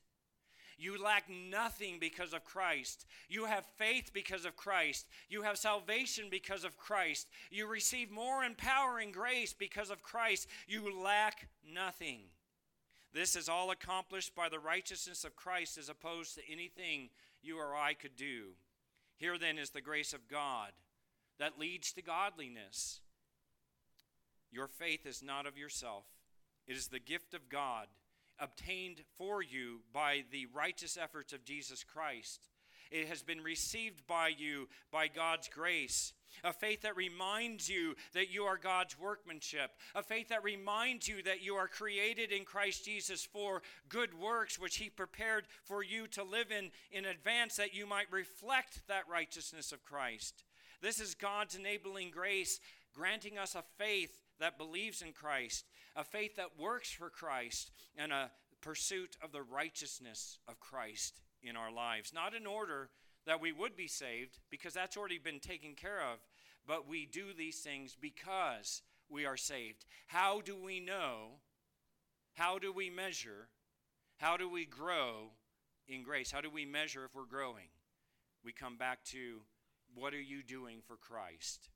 [0.78, 3.08] You lack nothing because of Christ.
[3.28, 5.08] You have faith because of Christ.
[5.28, 7.28] You have salvation because of Christ.
[7.50, 10.48] You receive more empowering grace because of Christ.
[10.68, 12.20] You lack nothing.
[13.12, 17.10] This is all accomplished by the righteousness of Christ as opposed to anything
[17.42, 18.50] you or I could do.
[19.16, 20.74] Here then is the grace of God
[21.40, 23.02] that leads to godliness.
[24.52, 26.06] Your faith is not of yourself,
[26.68, 27.88] it is the gift of God,
[28.40, 32.50] obtained for you by the righteous efforts of Jesus Christ.
[32.92, 36.14] It has been received by you by God's grace.
[36.44, 39.72] A faith that reminds you that you are God's workmanship.
[39.96, 44.60] A faith that reminds you that you are created in Christ Jesus for good works,
[44.60, 49.10] which He prepared for you to live in in advance that you might reflect that
[49.10, 50.44] righteousness of Christ.
[50.82, 52.60] This is God's enabling grace,
[52.94, 55.66] granting us a faith that believes in Christ,
[55.98, 58.30] a faith that works for Christ, and a
[58.62, 62.14] pursuit of the righteousness of Christ in our lives.
[62.14, 62.90] Not in order
[63.26, 66.20] that we would be saved, because that's already been taken care of,
[66.68, 69.86] but we do these things because we are saved.
[70.06, 71.40] How do we know?
[72.36, 73.50] How do we measure?
[74.18, 75.32] How do we grow
[75.88, 76.32] in grace?
[76.32, 77.70] How do we measure if we're growing?
[78.44, 79.40] We come back to
[79.96, 81.70] what are you doing for Christ?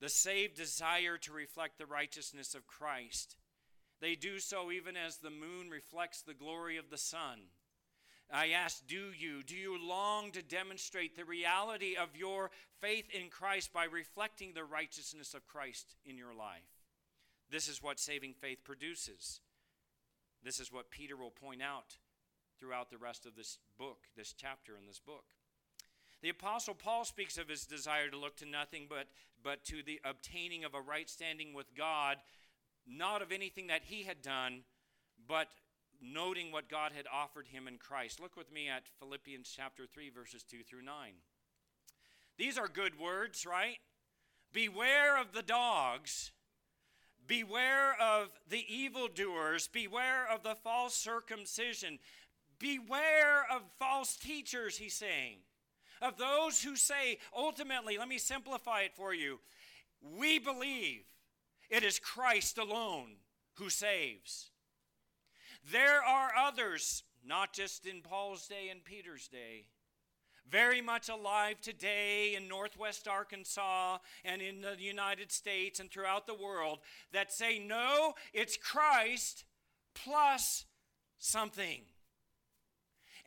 [0.00, 3.36] The saved desire to reflect the righteousness of Christ.
[4.00, 7.48] They do so even as the moon reflects the glory of the sun.
[8.30, 9.42] I ask, do you?
[9.42, 14.64] Do you long to demonstrate the reality of your faith in Christ by reflecting the
[14.64, 16.68] righteousness of Christ in your life?
[17.50, 19.40] This is what saving faith produces.
[20.42, 21.96] This is what Peter will point out
[22.58, 25.24] throughout the rest of this book, this chapter in this book.
[26.22, 29.06] The Apostle Paul speaks of his desire to look to nothing but,
[29.42, 32.16] but to the obtaining of a right standing with God,
[32.86, 34.62] not of anything that he had done,
[35.28, 35.48] but
[36.00, 38.20] noting what God had offered him in Christ.
[38.20, 40.94] Look with me at Philippians chapter 3, verses 2 through 9.
[42.38, 43.78] These are good words, right?
[44.52, 46.32] Beware of the dogs.
[47.26, 49.68] Beware of the evildoers.
[49.68, 51.98] Beware of the false circumcision.
[52.58, 55.38] Beware of false teachers, he's saying.
[56.02, 59.40] Of those who say, ultimately, let me simplify it for you.
[60.18, 61.04] We believe
[61.70, 63.16] it is Christ alone
[63.54, 64.50] who saves.
[65.72, 69.66] There are others, not just in Paul's day and Peter's day,
[70.48, 76.34] very much alive today in Northwest Arkansas and in the United States and throughout the
[76.34, 76.78] world
[77.12, 79.44] that say, no, it's Christ
[79.94, 80.66] plus
[81.18, 81.80] something.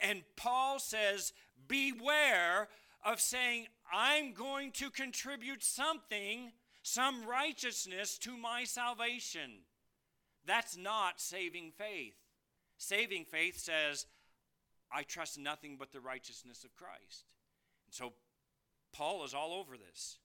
[0.02, 1.34] And Paul says,
[1.68, 2.68] beware
[3.06, 6.52] of saying, I'm going to contribute something,
[6.84, 9.62] some righteousness to my salvation.
[10.46, 12.16] That's not saving faith.
[12.78, 14.06] Saving faith says,
[14.92, 17.26] I trust nothing but the righteousness of Christ.
[17.88, 18.14] And so
[18.92, 20.18] Paul is all over this.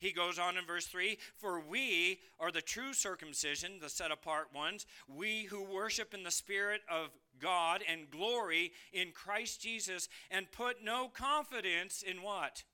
[0.00, 4.48] He goes on in verse 3 For we are the true circumcision, the set apart
[4.54, 7.08] ones, we who worship in the Spirit of
[7.44, 12.64] God and glory in Christ Jesus and put no confidence in what?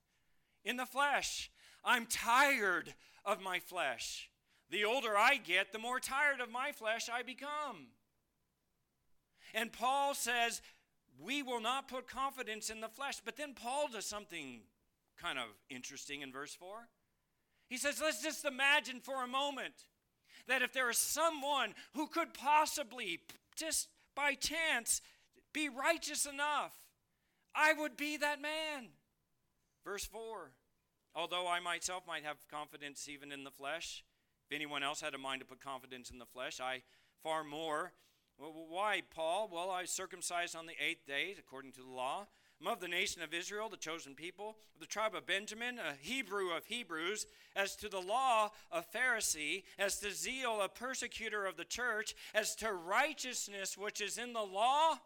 [0.65, 1.51] In the flesh.
[1.85, 4.31] I'm tired of my flesh.
[4.71, 7.89] The older I get, the more tired of my flesh I become.
[9.53, 10.63] And Paul says,
[11.21, 13.21] we will not put confidence in the flesh.
[13.25, 14.61] But then Paul does something
[15.21, 16.69] kind of interesting in verse 4.
[17.69, 19.75] He says, let's just imagine for a moment
[20.47, 23.19] that if there is someone who could possibly,
[23.57, 25.01] just by chance,
[25.53, 26.75] be righteous enough,
[27.55, 28.89] I would be that man.
[29.85, 30.53] Verse 4
[31.15, 34.05] Although I myself might have confidence even in the flesh,
[34.49, 36.83] if anyone else had a mind to put confidence in the flesh, I
[37.23, 37.93] far more
[38.41, 39.51] well, why, Paul?
[39.53, 42.27] Well, I was circumcised on the eighth day, according to the law.
[42.61, 45.95] I'm of the nation of Israel, the chosen people, of the tribe of Benjamin, a
[45.99, 51.57] Hebrew of Hebrews, as to the law, a Pharisee, as to zeal, a persecutor of
[51.57, 54.97] the church, as to righteousness which is in the law,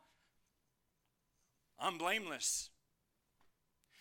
[1.79, 2.71] I'm blameless.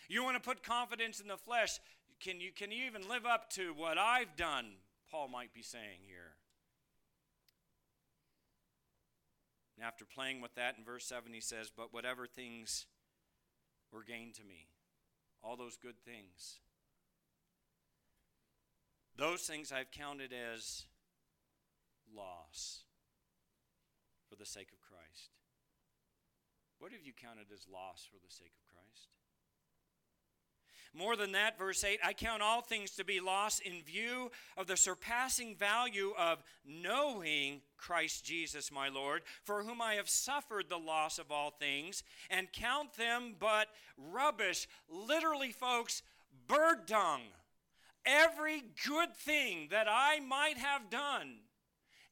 [0.08, 1.78] You want to put confidence in the flesh?
[2.20, 4.66] Can you, can you even live up to what I've done?
[5.10, 6.34] Paul might be saying here.
[9.76, 12.86] And after playing with that in verse 7, he says, But whatever things
[13.94, 14.66] were gained to me,
[15.42, 16.58] all those good things,
[19.16, 20.86] those things I've counted as
[22.12, 22.82] loss
[24.28, 25.30] for the sake of Christ.
[26.80, 29.14] What have you counted as loss for the sake of Christ?
[30.96, 34.68] More than that, verse 8 I count all things to be lost in view of
[34.68, 40.78] the surpassing value of knowing Christ Jesus, my Lord, for whom I have suffered the
[40.78, 43.68] loss of all things, and count them but
[43.98, 44.68] rubbish.
[44.88, 46.02] Literally, folks,
[46.46, 47.22] bird dung.
[48.06, 51.38] Every good thing that I might have done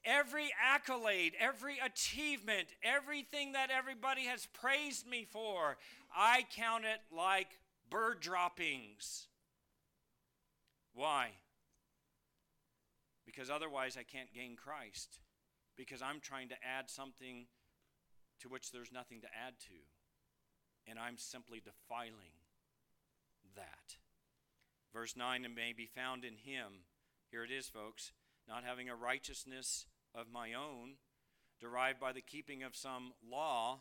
[0.04, 5.76] every accolade, every achievement, everything that everybody has praised me for,
[6.14, 7.58] I count it like
[7.92, 9.28] bird droppings.
[10.94, 11.30] Why?
[13.26, 15.20] Because otherwise I can't gain Christ.
[15.76, 17.46] Because I'm trying to add something
[18.40, 20.90] to which there's nothing to add to.
[20.90, 22.42] And I'm simply defiling
[23.54, 23.96] that.
[24.92, 26.84] Verse 9, and may be found in him.
[27.30, 28.12] Here it is, folks.
[28.48, 30.96] Not having a righteousness of my own,
[31.60, 33.80] derived by the keeping of some law,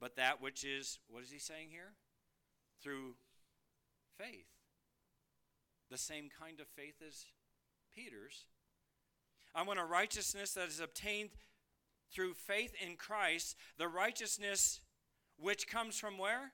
[0.00, 1.94] but that which is, what is he saying here?
[2.82, 3.14] Through
[4.18, 4.46] faith.
[5.90, 7.24] The same kind of faith as
[7.94, 8.44] Peter's.
[9.54, 11.30] I want a righteousness that is obtained
[12.12, 14.80] through faith in Christ, the righteousness
[15.36, 16.52] which comes from where?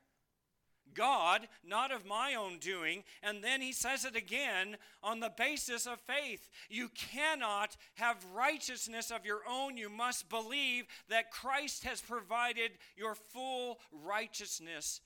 [0.95, 3.05] God, not of my own doing.
[3.23, 6.51] And then he says it again on the basis of faith.
[6.69, 9.77] You cannot have righteousness of your own.
[9.77, 15.01] You must believe that Christ has provided your full righteousness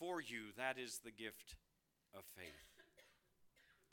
[0.00, 0.46] for you.
[0.56, 1.54] That is the gift
[2.12, 2.70] of faith.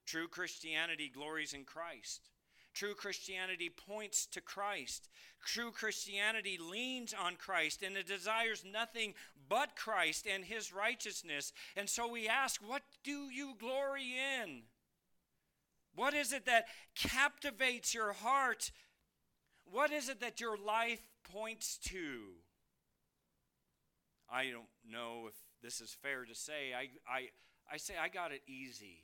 [0.08, 2.30] True Christianity glories in Christ.
[2.74, 5.10] True Christianity points to Christ.
[5.44, 9.16] True Christianity leans on Christ and it desires nothing
[9.50, 11.52] but Christ and his righteousness.
[11.76, 14.62] And so we ask, what do you glory in?
[15.94, 18.72] What is it that captivates your heart?
[19.70, 21.02] What is it that your life
[21.34, 22.22] points to?
[24.32, 25.34] I don't know if
[25.68, 26.72] this is fair to say.
[26.74, 27.28] I, I,
[27.70, 29.04] I say I got it easy.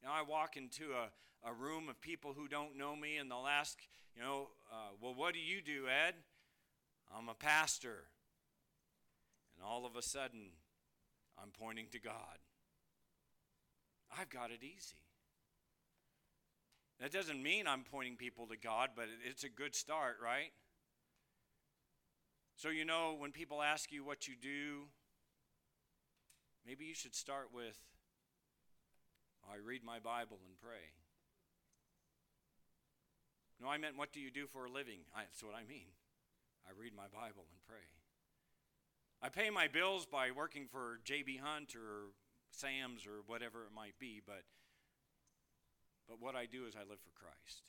[0.00, 3.28] You know, I walk into a, a room of people who don't know me, and
[3.28, 3.76] they'll ask,
[4.14, 6.14] you know, uh, well, what do you do, Ed?
[7.12, 8.04] I'm a pastor.
[9.56, 10.50] And all of a sudden,
[11.42, 12.38] I'm pointing to God.
[14.16, 15.02] I've got it easy.
[17.00, 20.52] That doesn't mean I'm pointing people to God, but it's a good start, right?
[22.54, 24.86] So, you know, when people ask you what you do,
[26.66, 27.78] maybe you should start with
[29.44, 30.92] oh, I read my Bible and pray.
[33.60, 35.06] No, I meant, what do you do for a living?
[35.14, 35.94] I, that's what I mean.
[36.66, 37.86] I read my Bible and pray.
[39.22, 41.40] I pay my bills by working for J.B.
[41.42, 42.12] Hunt or
[42.50, 44.44] Sam's or whatever it might be, but,
[46.08, 47.62] but what I do is I live for Christ.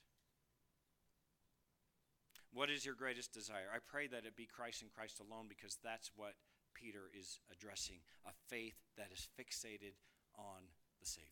[2.51, 3.67] What is your greatest desire?
[3.73, 6.35] I pray that it be Christ and Christ alone because that's what
[6.75, 7.97] Peter is addressing
[8.27, 9.93] a faith that is fixated
[10.37, 10.61] on
[10.99, 11.29] the Savior.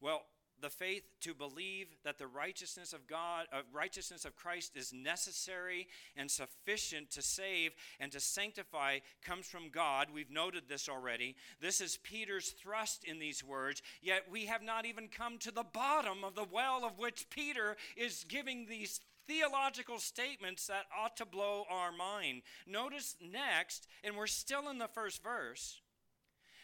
[0.00, 0.22] Well,
[0.60, 5.88] the faith to believe that the righteousness of God, uh, righteousness of Christ is necessary
[6.16, 10.08] and sufficient to save and to sanctify comes from God.
[10.12, 11.36] We've noted this already.
[11.60, 15.64] This is Peter's thrust in these words, yet we have not even come to the
[15.64, 21.26] bottom of the well of which Peter is giving these theological statements that ought to
[21.26, 22.42] blow our mind.
[22.66, 25.80] Notice next, and we're still in the first verse,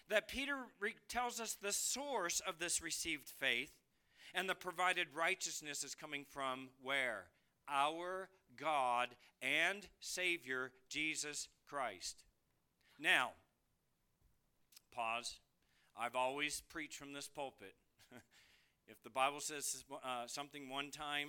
[0.09, 3.73] that Peter re- tells us the source of this received faith
[4.35, 7.25] and the provided righteousness is coming from where?
[7.69, 12.25] Our God and Savior, Jesus Christ.
[12.99, 13.31] Now,
[14.95, 15.39] pause.
[15.99, 17.75] I've always preached from this pulpit.
[18.89, 21.29] if the Bible says uh, something one time,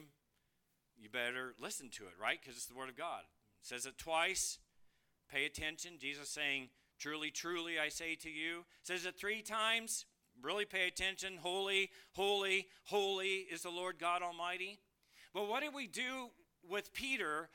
[1.02, 2.40] you better listen to it, right?
[2.40, 3.22] Because it's the Word of God.
[3.62, 4.60] It says it twice.
[5.32, 5.94] Pay attention.
[6.00, 8.60] Jesus saying, Truly, truly, I say to you.
[8.60, 10.06] It says it three times
[10.42, 11.38] really pay attention.
[11.42, 14.80] Holy, holy, holy is the Lord God Almighty.
[15.34, 16.30] But what did we do
[16.68, 17.50] with Peter,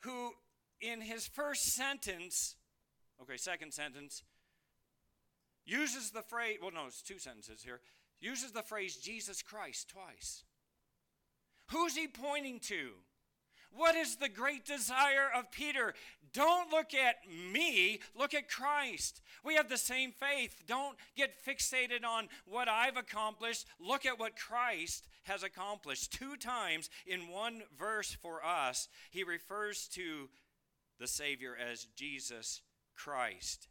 [0.00, 0.32] who
[0.80, 2.56] in his first sentence,
[3.22, 4.22] okay, second sentence,
[5.64, 7.80] uses the phrase, well, no, it's two sentences here,
[8.20, 10.44] uses the phrase Jesus Christ twice.
[11.68, 12.90] Who's he pointing to?
[13.70, 15.94] What is the great desire of Peter?
[16.32, 17.16] Don't look at
[17.52, 19.20] me, look at Christ.
[19.44, 20.64] We have the same faith.
[20.66, 23.66] Don't get fixated on what I've accomplished.
[23.78, 26.12] Look at what Christ has accomplished.
[26.12, 30.28] Two times in one verse for us, he refers to
[30.98, 32.62] the Savior as Jesus
[32.96, 33.68] Christ.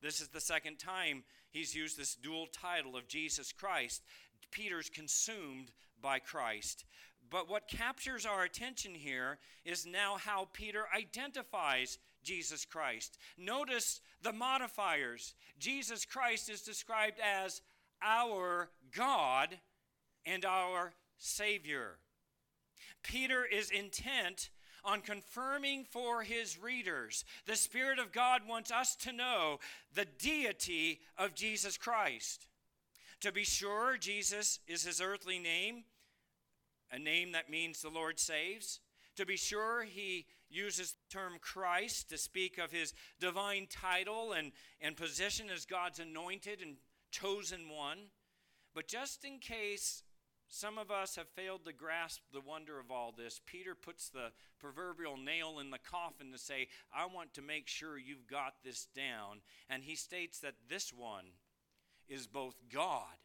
[0.00, 4.02] This is the second time he's used this dual title of Jesus Christ.
[4.50, 6.84] Peter's consumed by Christ.
[7.30, 13.18] But what captures our attention here is now how Peter identifies Jesus Christ.
[13.38, 15.34] Notice the modifiers.
[15.58, 17.60] Jesus Christ is described as
[18.02, 19.58] our God
[20.26, 21.98] and our Savior.
[23.02, 24.50] Peter is intent
[24.84, 27.24] on confirming for his readers.
[27.46, 29.58] The Spirit of God wants us to know
[29.94, 32.46] the deity of Jesus Christ.
[33.20, 35.84] To be sure, Jesus is his earthly name,
[36.94, 38.80] a name that means the Lord saves.
[39.16, 44.52] To be sure, he uses the term Christ to speak of his divine title and,
[44.80, 46.76] and position as God's anointed and
[47.10, 47.98] chosen one.
[48.74, 50.04] But just in case
[50.48, 53.40] some of us have failed to grasp the wonder of all this.
[53.44, 54.30] Peter puts the
[54.60, 58.86] proverbial nail in the coffin to say, I want to make sure you've got this
[58.94, 59.40] down.
[59.68, 61.24] And he states that this one
[62.08, 63.16] is both God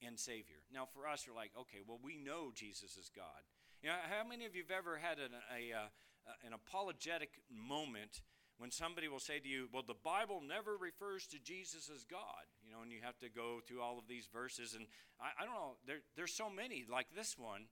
[0.00, 0.61] and Savior.
[0.72, 3.44] Now, for us, you're like, okay, well, we know Jesus is God.
[3.82, 5.88] You know, how many of you have ever had an, a, uh,
[6.26, 8.22] a, an apologetic moment
[8.58, 12.46] when somebody will say to you, Well, the Bible never refers to Jesus as God,
[12.64, 14.74] you know, and you have to go through all of these verses.
[14.74, 14.86] And
[15.20, 17.66] I, I don't know, there, there's so many like this one.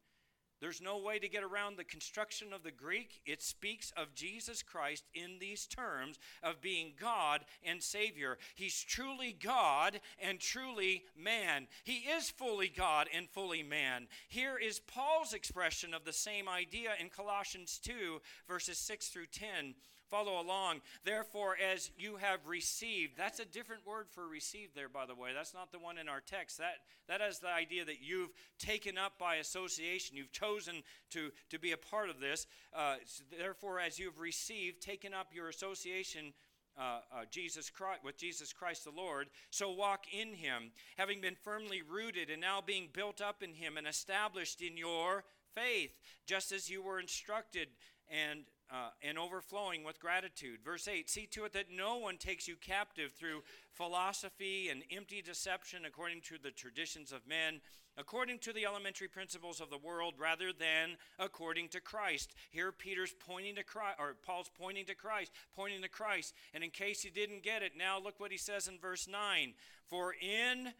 [0.61, 3.21] There's no way to get around the construction of the Greek.
[3.25, 8.37] It speaks of Jesus Christ in these terms of being God and Savior.
[8.55, 11.67] He's truly God and truly man.
[11.85, 14.07] He is fully God and fully man.
[14.29, 19.75] Here is Paul's expression of the same idea in Colossians 2, verses 6 through 10.
[20.11, 20.81] Follow along.
[21.05, 25.31] Therefore, as you have received, that's a different word for received there, by the way.
[25.35, 26.59] That's not the one in our text.
[26.59, 30.17] That, that has the idea that you've taken up by association.
[30.17, 32.47] You've chosen to, to be a part of this.
[32.75, 32.97] Uh,
[33.39, 36.33] therefore, as you've received, taken up your association
[36.79, 39.29] uh, uh, Jesus Christ, with Jesus Christ the Lord.
[39.51, 43.77] So walk in Him, having been firmly rooted and now being built up in Him
[43.77, 45.93] and established in your faith,
[46.27, 47.69] just as you were instructed,
[48.09, 48.41] and
[48.73, 50.61] uh, and overflowing with gratitude.
[50.65, 53.43] Verse 8 See to it that no one takes you captive through
[53.73, 57.61] philosophy and empty deception according to the traditions of men,
[57.97, 62.33] according to the elementary principles of the world, rather than according to Christ.
[62.51, 66.35] Here Peter's pointing to Christ, or Paul's pointing to Christ, pointing to Christ.
[66.55, 69.55] And in case you didn't get it, now look what he says in verse 9
[69.89, 70.73] For in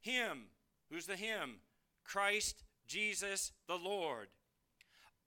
[0.00, 0.44] him,
[0.90, 1.56] who's the him?
[2.04, 4.28] Christ Jesus the Lord.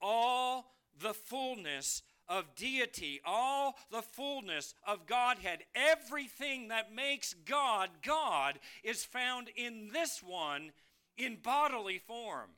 [0.01, 8.59] All the fullness of deity, all the fullness of Godhead, everything that makes God God
[8.84, 10.71] is found in this one
[11.17, 12.49] in bodily form.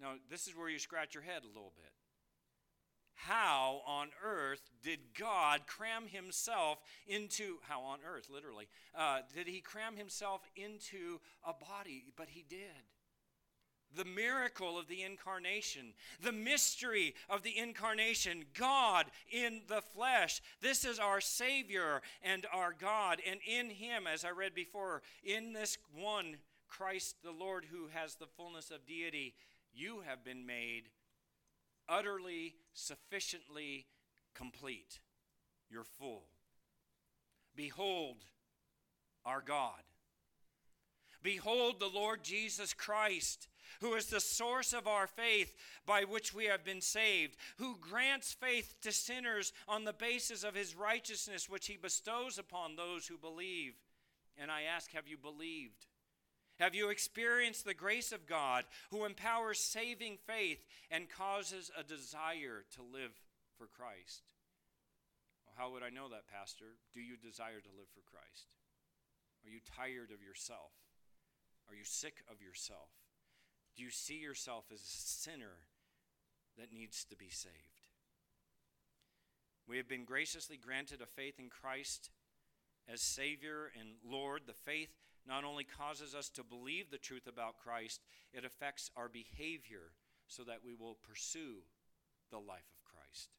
[0.00, 1.90] Now, this is where you scratch your head a little bit.
[3.14, 9.60] How on earth did God cram himself into, how on earth, literally, uh, did he
[9.60, 12.04] cram himself into a body?
[12.16, 12.58] But he did
[13.96, 20.40] the miracle of the incarnation, the mystery of the incarnation, God in the flesh.
[20.60, 23.20] This is our Savior and our God.
[23.28, 26.36] And in Him, as I read before, in this one,
[26.68, 29.34] Christ the Lord, who has the fullness of deity,
[29.72, 30.84] you have been made
[31.88, 33.86] utterly, sufficiently
[34.34, 35.00] complete.
[35.70, 36.24] You're full.
[37.56, 38.24] Behold
[39.24, 39.82] our God.
[41.22, 43.48] Behold the Lord Jesus Christ
[43.80, 45.54] who is the source of our faith
[45.86, 50.54] by which we have been saved, who grants faith to sinners on the basis of
[50.54, 53.74] his righteousness, which he bestows upon those who believe.
[54.36, 55.86] And I ask, have you believed?
[56.60, 62.64] Have you experienced the grace of God who empowers saving faith and causes a desire
[62.76, 63.12] to live
[63.58, 64.22] for Christ?
[65.44, 66.78] Well, how would I know that, Pastor?
[66.94, 68.54] Do you desire to live for Christ?
[69.44, 70.72] Are you tired of yourself?
[71.68, 72.88] Are you sick of yourself?
[73.76, 75.66] Do you see yourself as a sinner
[76.58, 77.54] that needs to be saved?
[79.66, 82.10] We have been graciously granted a faith in Christ
[82.92, 84.42] as Savior and Lord.
[84.46, 84.90] The faith
[85.26, 88.02] not only causes us to believe the truth about Christ,
[88.32, 89.92] it affects our behavior
[90.26, 91.64] so that we will pursue
[92.30, 93.30] the life of Christ.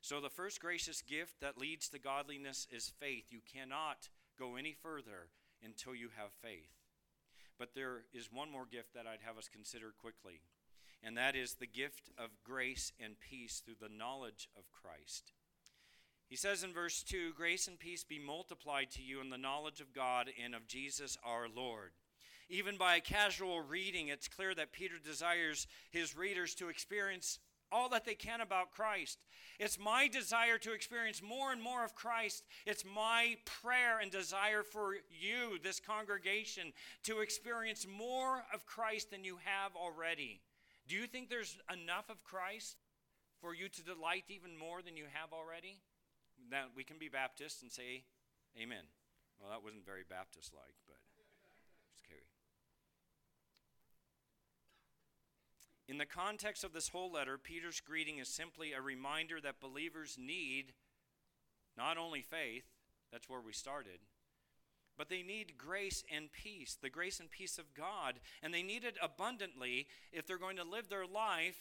[0.00, 3.26] So, the first gracious gift that leads to godliness is faith.
[3.30, 4.08] You cannot
[4.38, 5.30] go any further
[5.64, 6.83] until you have faith.
[7.58, 10.40] But there is one more gift that I'd have us consider quickly,
[11.02, 15.32] and that is the gift of grace and peace through the knowledge of Christ.
[16.26, 19.80] He says in verse 2 Grace and peace be multiplied to you in the knowledge
[19.80, 21.92] of God and of Jesus our Lord.
[22.48, 27.38] Even by a casual reading, it's clear that Peter desires his readers to experience
[27.74, 29.18] all that they can about Christ.
[29.58, 32.44] It's my desire to experience more and more of Christ.
[32.66, 36.72] It's my prayer and desire for you, this congregation,
[37.02, 40.40] to experience more of Christ than you have already.
[40.86, 42.76] Do you think there's enough of Christ
[43.40, 45.80] for you to delight even more than you have already?
[46.50, 48.04] Now, we can be Baptist and say
[48.56, 48.84] amen.
[49.40, 50.96] Well, that wasn't very Baptist like, but
[51.90, 52.22] just carry.
[55.88, 60.16] In the context of this whole letter, Peter's greeting is simply a reminder that believers
[60.18, 60.72] need
[61.76, 62.64] not only faith,
[63.12, 63.98] that's where we started,
[64.96, 68.20] but they need grace and peace, the grace and peace of God.
[68.42, 71.58] And they need it abundantly if they're going to live their life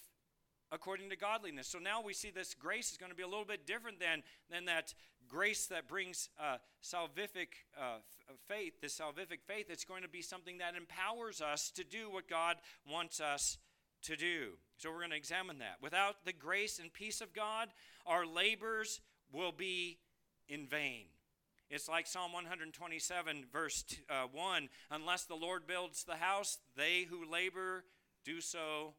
[0.72, 1.68] according to godliness.
[1.68, 4.24] So now we see this grace is going to be a little bit different than,
[4.50, 4.94] than that
[5.28, 9.68] grace that brings uh, salvific uh, f- faith, this salvific faith.
[9.70, 12.58] It's going to be something that empowers us to do what God
[12.90, 13.58] wants us
[14.04, 14.54] to do.
[14.78, 15.78] So we're going to examine that.
[15.82, 17.70] Without the grace and peace of God,
[18.06, 19.02] our labors
[19.32, 19.98] will be
[20.48, 21.06] in vain.
[21.70, 27.30] It's like Psalm 127, verse uh, 1 Unless the Lord builds the house, they who
[27.30, 27.84] labor
[28.24, 28.94] do so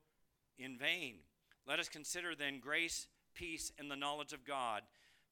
[0.59, 1.17] in vain.
[1.67, 4.83] Let us consider then grace, peace, and the knowledge of God.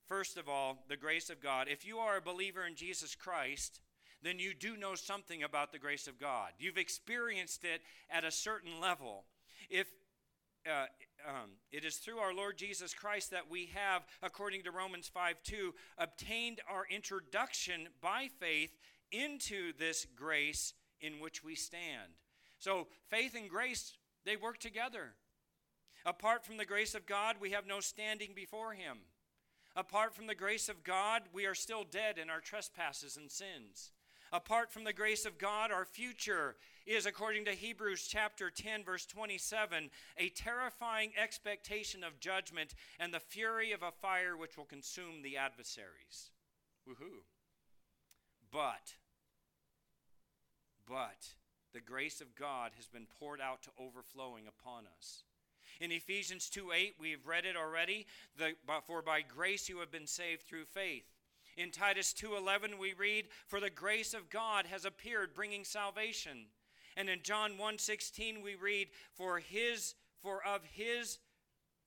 [0.06, 1.68] First of all, the grace of God.
[1.68, 3.80] If you are a believer in Jesus Christ,
[4.22, 6.50] then you do know something about the grace of God.
[6.58, 9.24] You've experienced it at a certain level.
[9.70, 9.86] If
[10.66, 10.86] uh,
[11.28, 15.42] um, it is through our Lord Jesus Christ that we have, according to Romans 5
[15.42, 18.76] 2, obtained our introduction by faith
[19.10, 22.12] into this grace in which we stand.
[22.58, 25.14] So, faith and grace, they work together.
[26.04, 28.98] Apart from the grace of God, we have no standing before Him.
[29.74, 33.92] Apart from the grace of God, we are still dead in our trespasses and sins.
[34.32, 36.56] Apart from the grace of God, our future
[36.86, 43.20] is, according to Hebrews chapter 10, verse 27, a terrifying expectation of judgment and the
[43.20, 46.30] fury of a fire which will consume the adversaries.
[46.88, 47.22] Woohoo.
[48.50, 48.94] But,
[50.86, 51.34] but,
[51.72, 55.24] the grace of God has been poured out to overflowing upon us.
[55.80, 58.06] In Ephesians 2 8, we've read it already.
[58.36, 58.54] The,
[58.86, 61.06] for by grace you have been saved through faith.
[61.56, 66.50] In Titus 2:11 we read, "For the grace of God has appeared bringing salvation."
[66.96, 71.18] And in John 1:16 we read, "For his for of his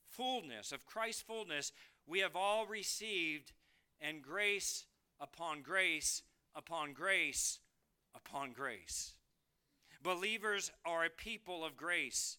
[0.09, 1.71] fullness, of Christ's fullness,
[2.05, 3.53] we have all received
[3.99, 4.85] and grace
[5.19, 7.59] upon grace upon grace
[8.13, 9.13] upon grace."
[10.01, 12.37] Believers are a people of grace,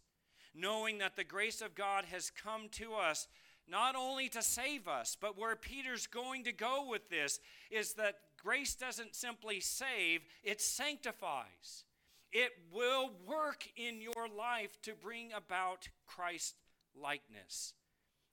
[0.55, 3.27] knowing that the grace of God has come to us
[3.67, 7.41] not only to save us, but where Peter's going to go with this
[7.71, 11.85] is that grace doesn't simply save, it sanctifies.
[12.33, 16.57] It will work in your life to bring about Christ
[17.01, 17.75] likeness.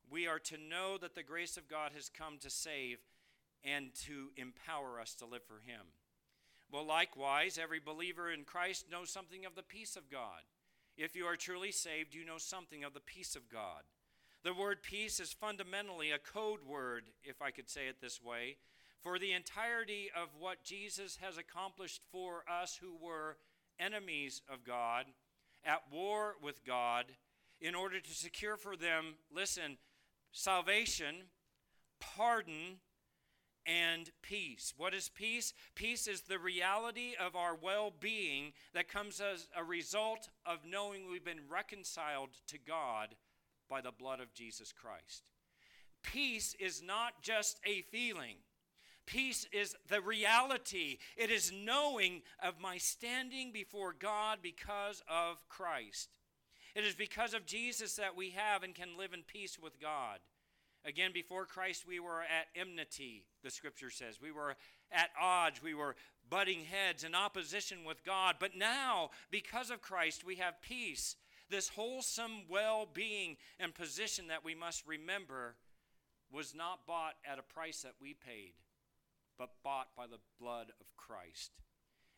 [0.10, 3.00] We are to know that the grace of God has come to save
[3.64, 5.82] and to empower us to live for Him.
[6.72, 10.42] Well, likewise, every believer in Christ knows something of the peace of God.
[10.98, 13.84] If you are truly saved, you know something of the peace of God.
[14.44, 18.58] The word peace is fundamentally a code word, if I could say it this way,
[19.02, 23.38] for the entirety of what Jesus has accomplished for us who were
[23.80, 25.06] enemies of God,
[25.64, 27.06] at war with God,
[27.62, 29.78] in order to secure for them, listen,
[30.32, 31.16] salvation,
[32.00, 32.80] pardon,
[33.66, 34.74] and peace.
[34.76, 35.54] What is peace?
[35.76, 41.10] Peace is the reality of our well being that comes as a result of knowing
[41.10, 43.16] we've been reconciled to God
[43.70, 45.24] by the blood of Jesus Christ.
[46.04, 48.36] Peace is not just a feeling.
[49.06, 50.98] Peace is the reality.
[51.18, 56.10] It is knowing of my standing before God because of Christ.
[56.76, 60.20] It is because of Jesus that we have and can live in peace with God.
[60.86, 64.20] Again, before Christ, we were at enmity, the scripture says.
[64.22, 64.56] We were
[64.92, 65.62] at odds.
[65.64, 65.96] We were
[66.30, 68.36] butting heads in opposition with God.
[68.40, 71.16] But now, because of Christ, we have peace
[71.50, 75.56] this wholesome well being and position that we must remember
[76.32, 78.54] was not bought at a price that we paid,
[79.38, 81.52] but bought by the blood of Christ.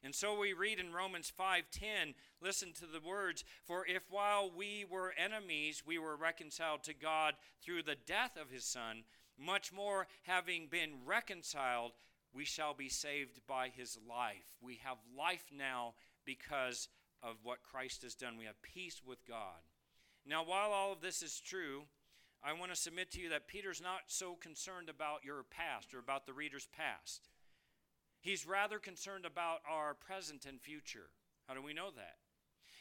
[0.03, 4.85] And so we read in Romans 5:10, listen to the words, for if while we
[4.85, 9.05] were enemies we were reconciled to God through the death of his son,
[9.37, 11.93] much more having been reconciled,
[12.31, 14.57] we shall be saved by his life.
[14.61, 16.87] We have life now because
[17.23, 18.37] of what Christ has done.
[18.37, 19.63] We have peace with God.
[20.25, 21.87] Now, while all of this is true,
[22.45, 25.99] I want to submit to you that Peter's not so concerned about your past or
[25.99, 27.27] about the reader's past.
[28.21, 31.09] He's rather concerned about our present and future.
[31.47, 32.17] How do we know that?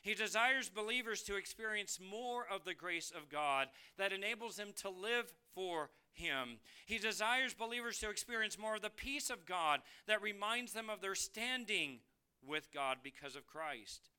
[0.03, 4.91] He desires believers to experience more of the grace of God that enables them to
[4.91, 6.59] live for Him.
[6.85, 11.01] He desires believers to experience more of the peace of God that reminds them of
[11.01, 12.01] their standing
[12.47, 14.11] with God because of Christ.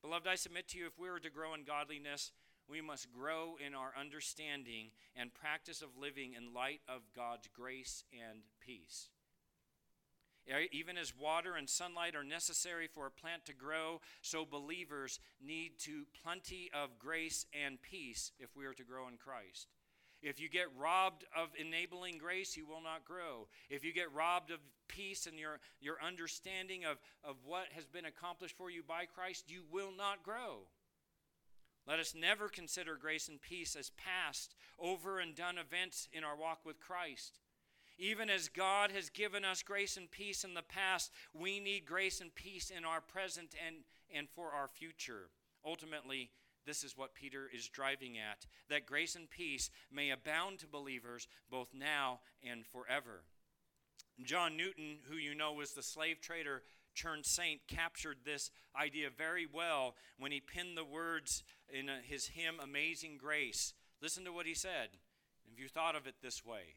[0.00, 2.30] Beloved, I submit to you if we are to grow in godliness,
[2.72, 8.04] we must grow in our understanding and practice of living in light of God's grace
[8.12, 9.10] and peace.
[10.72, 15.78] Even as water and sunlight are necessary for a plant to grow, so believers need
[15.80, 19.68] to plenty of grace and peace if we are to grow in Christ.
[20.22, 23.48] If you get robbed of enabling grace, you will not grow.
[23.68, 28.06] If you get robbed of peace and your, your understanding of, of what has been
[28.06, 30.68] accomplished for you by Christ, you will not grow.
[31.86, 36.36] Let us never consider grace and peace as past, over and done events in our
[36.36, 37.40] walk with Christ.
[37.98, 42.20] Even as God has given us grace and peace in the past, we need grace
[42.20, 43.76] and peace in our present and,
[44.14, 45.28] and for our future.
[45.64, 46.30] Ultimately,
[46.64, 51.26] this is what Peter is driving at that grace and peace may abound to believers
[51.50, 53.24] both now and forever.
[54.22, 56.62] John Newton, who you know was the slave trader
[56.94, 62.28] turned saint, captured this idea very well when he penned the words in uh, his
[62.28, 63.74] hymn, Amazing Grace.
[64.00, 64.88] Listen to what he said.
[65.52, 66.76] If you thought of it this way,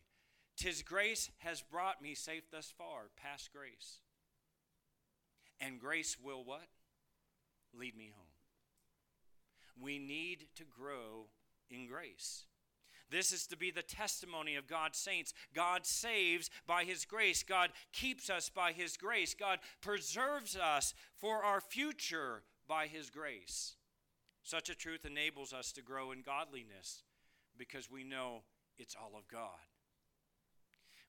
[0.57, 3.99] Tis grace has brought me safe thus far, past grace.
[5.59, 6.67] And grace will what?
[7.77, 8.25] Lead me home.
[9.81, 11.27] We need to grow
[11.69, 12.45] in grace.
[13.09, 15.33] This is to be the testimony of God's saints.
[15.53, 17.43] God saves by His grace.
[17.43, 19.33] God keeps us by His grace.
[19.33, 23.75] God preserves us for our future by His grace.
[24.43, 27.03] Such a truth enables us to grow in godliness
[27.57, 28.43] because we know
[28.77, 29.49] it's all of God.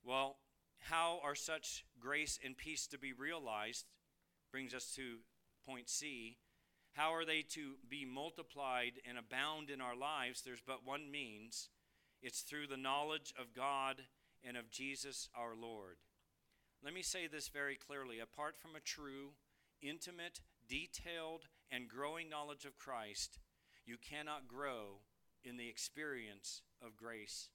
[0.05, 0.37] Well,
[0.79, 3.87] how are such grace and peace to be realized?
[4.53, 5.19] Brings us to
[5.67, 6.37] point C.
[6.93, 10.43] How are they to be multiplied and abound in our lives?
[10.43, 11.69] There's but one means
[12.23, 14.03] it's through the knowledge of God
[14.47, 15.97] and of Jesus our Lord.
[16.85, 19.31] Let me say this very clearly apart from a true,
[19.83, 23.39] intimate, detailed, and growing knowledge of Christ,
[23.85, 25.01] you cannot grow
[25.45, 27.49] in the experience of grace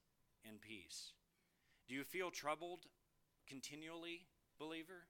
[0.47, 1.13] and peace.
[1.87, 2.85] Do you feel troubled
[3.47, 4.27] continually,
[4.59, 5.07] believer?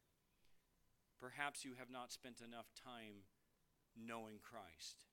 [1.20, 3.26] Perhaps you have not spent enough time
[3.96, 5.06] knowing Christ.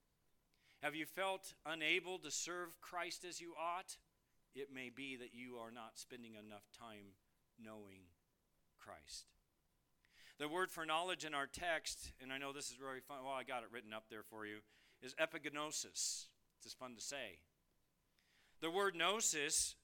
[0.81, 3.97] Have you felt unable to serve Christ as you ought?
[4.55, 7.15] It may be that you are not spending enough time
[7.63, 8.01] knowing
[8.77, 9.25] Christ.
[10.39, 13.33] The word for knowledge in our text, and I know this is very fun, well,
[13.33, 14.59] I got it written up there for you,
[15.01, 16.27] is epignosis.
[16.55, 17.39] It's just fun to say.
[18.61, 19.75] The word gnosis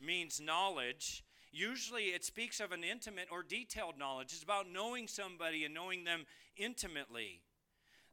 [0.00, 4.32] means knowledge, Usually it speaks of an intimate or detailed knowledge.
[4.32, 7.42] It's about knowing somebody and knowing them intimately.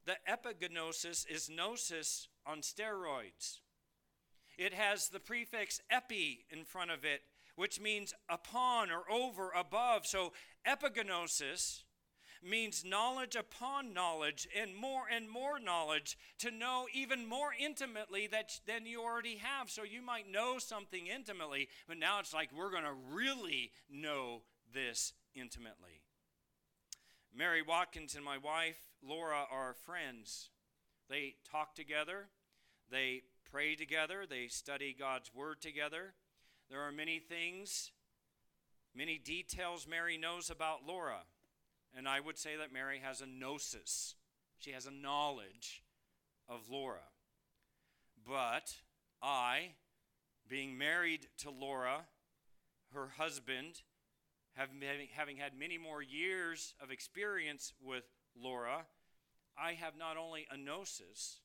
[0.05, 3.59] The epignosis is gnosis on steroids.
[4.57, 7.21] It has the prefix epi in front of it,
[7.55, 10.05] which means upon or over, above.
[10.05, 10.33] So
[10.67, 11.83] epignosis
[12.43, 18.59] means knowledge upon knowledge and more and more knowledge to know even more intimately that,
[18.65, 19.69] than you already have.
[19.69, 24.43] So you might know something intimately, but now it's like we're going to really know
[24.73, 26.01] this intimately.
[27.35, 30.49] Mary Watkins and my wife, Laura, are friends.
[31.09, 32.29] They talk together,
[32.89, 36.13] they pray together, they study God's Word together.
[36.69, 37.91] There are many things,
[38.95, 41.21] many details Mary knows about Laura.
[41.95, 44.15] And I would say that Mary has a gnosis,
[44.59, 45.83] she has a knowledge
[46.49, 47.09] of Laura.
[48.27, 48.75] But
[49.21, 49.71] I,
[50.49, 52.05] being married to Laura,
[52.93, 53.81] her husband,
[54.53, 54.81] having,
[55.13, 58.03] having had many more years of experience with
[58.35, 58.85] Laura,
[59.57, 61.39] I have not only a gnosis,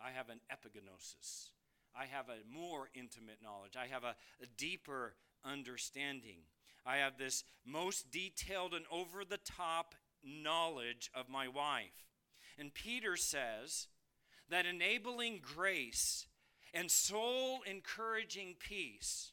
[0.00, 1.50] I have an epignosis.
[1.96, 3.76] I have a more intimate knowledge.
[3.76, 5.14] I have a, a deeper
[5.44, 6.38] understanding.
[6.84, 12.08] I have this most detailed and over the top knowledge of my wife.
[12.58, 13.88] And Peter says
[14.50, 16.26] that enabling grace
[16.72, 19.32] and soul encouraging peace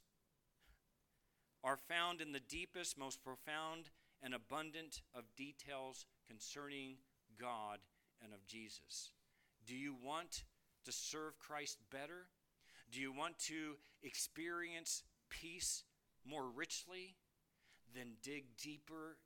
[1.63, 3.89] are found in the deepest, most profound,
[4.23, 6.97] and abundant of details concerning
[7.39, 7.79] God
[8.23, 9.11] and of Jesus.
[9.65, 10.43] Do you want
[10.85, 12.27] to serve Christ better?
[12.91, 15.83] Do you want to experience peace
[16.25, 17.15] more richly?
[17.95, 19.17] then dig deeper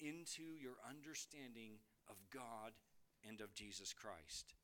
[0.00, 1.72] into your understanding
[2.08, 2.72] of God
[3.28, 4.54] and of Jesus Christ.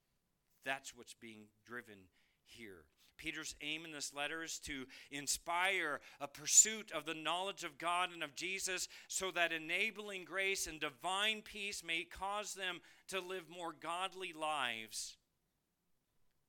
[0.65, 2.09] That's what's being driven
[2.45, 2.85] here.
[3.19, 8.11] Peter's aim in this letter is to inspire a pursuit of the knowledge of God
[8.13, 13.45] and of Jesus so that enabling grace and divine peace may cause them to live
[13.49, 15.17] more godly lives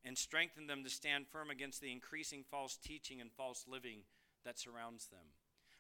[0.07, 3.99] and strengthen them to stand firm against the increasing false teaching and false living
[4.45, 5.25] that surrounds them.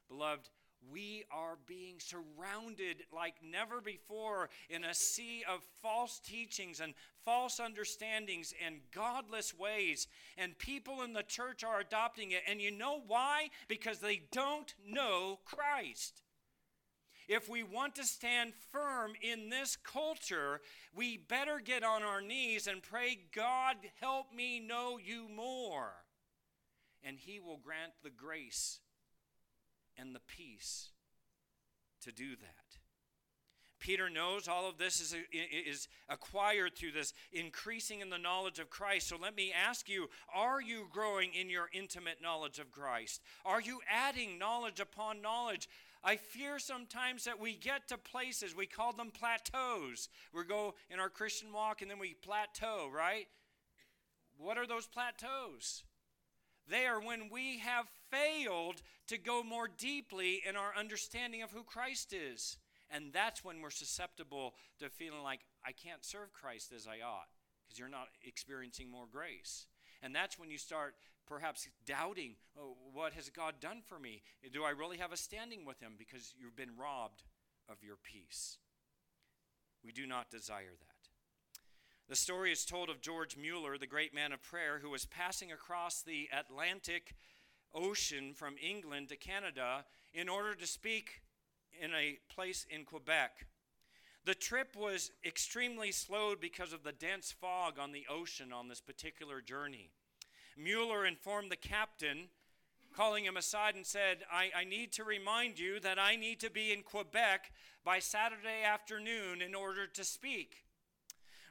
[0.09, 0.49] Beloved,
[0.91, 6.93] we are being surrounded like never before in a sea of false teachings and
[7.25, 10.07] false understandings and godless ways.
[10.37, 12.43] And people in the church are adopting it.
[12.47, 13.49] And you know why?
[13.67, 16.21] Because they don't know Christ.
[17.27, 20.61] If we want to stand firm in this culture,
[20.95, 25.91] we better get on our knees and pray, God, help me know you more.
[27.03, 28.79] And He will grant the grace
[29.97, 30.89] and the peace
[32.01, 32.67] to do that.
[33.79, 38.69] Peter knows all of this is, is acquired through this increasing in the knowledge of
[38.69, 39.07] Christ.
[39.07, 43.21] So let me ask you are you growing in your intimate knowledge of Christ?
[43.45, 45.69] Are you adding knowledge upon knowledge?
[46.03, 50.09] I fear sometimes that we get to places, we call them plateaus.
[50.33, 53.27] We go in our Christian walk and then we plateau, right?
[54.37, 55.83] What are those plateaus?
[56.69, 61.63] They are when we have failed to go more deeply in our understanding of who
[61.63, 62.57] Christ is.
[62.89, 67.27] And that's when we're susceptible to feeling like, I can't serve Christ as I ought
[67.65, 69.65] because you're not experiencing more grace.
[70.01, 70.95] And that's when you start
[71.27, 74.21] perhaps doubting, oh, what has God done for me?
[74.51, 75.93] Do I really have a standing with Him?
[75.97, 77.23] Because you've been robbed
[77.69, 78.57] of your peace.
[79.83, 80.97] We do not desire that.
[82.09, 85.51] The story is told of George Mueller, the great man of prayer, who was passing
[85.51, 87.15] across the Atlantic
[87.75, 91.21] Ocean from England to Canada in order to speak
[91.79, 93.45] in a place in Quebec.
[94.23, 98.81] The trip was extremely slowed because of the dense fog on the ocean on this
[98.81, 99.91] particular journey.
[100.57, 102.29] Mueller informed the captain,
[102.95, 106.49] calling him aside, and said, I, I need to remind you that I need to
[106.49, 107.51] be in Quebec
[107.85, 110.65] by Saturday afternoon in order to speak.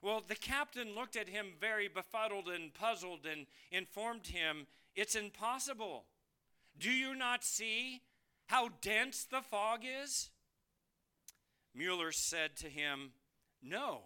[0.02, 6.04] Well, the captain looked at him very befuddled and puzzled and informed him, It's impossible.
[6.78, 8.02] Do you not see
[8.46, 10.30] how dense the fog is?
[11.74, 13.12] Mueller said to him,
[13.62, 14.02] No.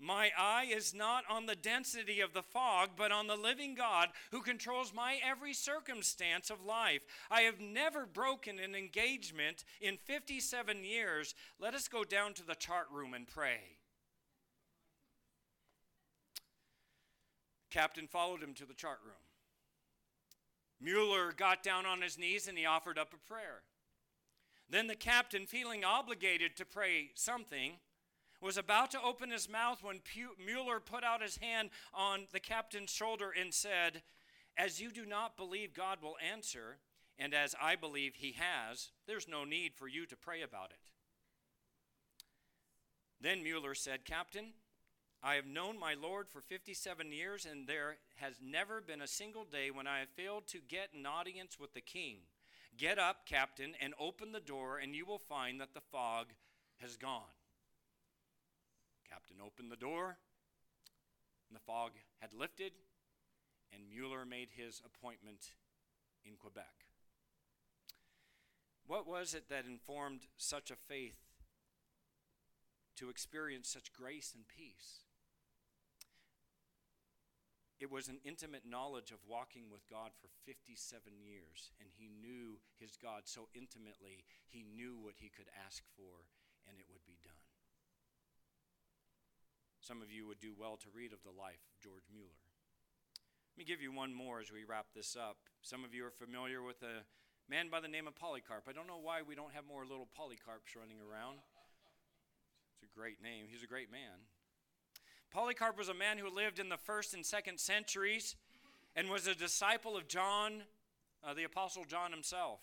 [0.00, 4.10] My eye is not on the density of the fog, but on the living God
[4.30, 7.02] who controls my every circumstance of life.
[7.30, 11.34] I have never broken an engagement in 57 years.
[11.58, 13.58] Let us go down to the chart room and pray.
[17.70, 19.14] Captain followed him to the chart room.
[20.80, 23.62] Mueller got down on his knees and he offered up a prayer.
[24.70, 27.72] Then the captain, feeling obligated to pray something,
[28.40, 30.00] was about to open his mouth when
[30.44, 34.02] Mueller put out his hand on the captain's shoulder and said,
[34.56, 36.78] As you do not believe God will answer,
[37.18, 40.78] and as I believe he has, there's no need for you to pray about it.
[43.20, 44.52] Then Mueller said, Captain,
[45.22, 49.44] I have known my Lord for 57 years, and there has never been a single
[49.44, 52.18] day when I have failed to get an audience with the king.
[52.76, 56.28] Get up, captain, and open the door, and you will find that the fog
[56.80, 57.37] has gone.
[59.18, 60.16] Captain opened the door,
[61.48, 61.90] and the fog
[62.20, 62.70] had lifted,
[63.72, 65.54] and Mueller made his appointment
[66.24, 66.86] in Quebec.
[68.86, 71.18] What was it that informed such a faith
[72.94, 75.00] to experience such grace and peace?
[77.80, 82.60] It was an intimate knowledge of walking with God for 57 years, and he knew
[82.78, 86.30] his God so intimately, he knew what he could ask for,
[86.68, 87.17] and it would be.
[89.88, 92.44] Some of you would do well to read of the life of George Mueller.
[93.56, 95.38] Let me give you one more as we wrap this up.
[95.62, 97.08] Some of you are familiar with a
[97.48, 98.64] man by the name of Polycarp.
[98.68, 101.38] I don't know why we don't have more little Polycarps running around.
[102.74, 103.46] It's a great name.
[103.50, 104.28] He's a great man.
[105.32, 108.36] Polycarp was a man who lived in the first and second centuries
[108.94, 110.64] and was a disciple of John,
[111.24, 112.60] uh, the Apostle John himself.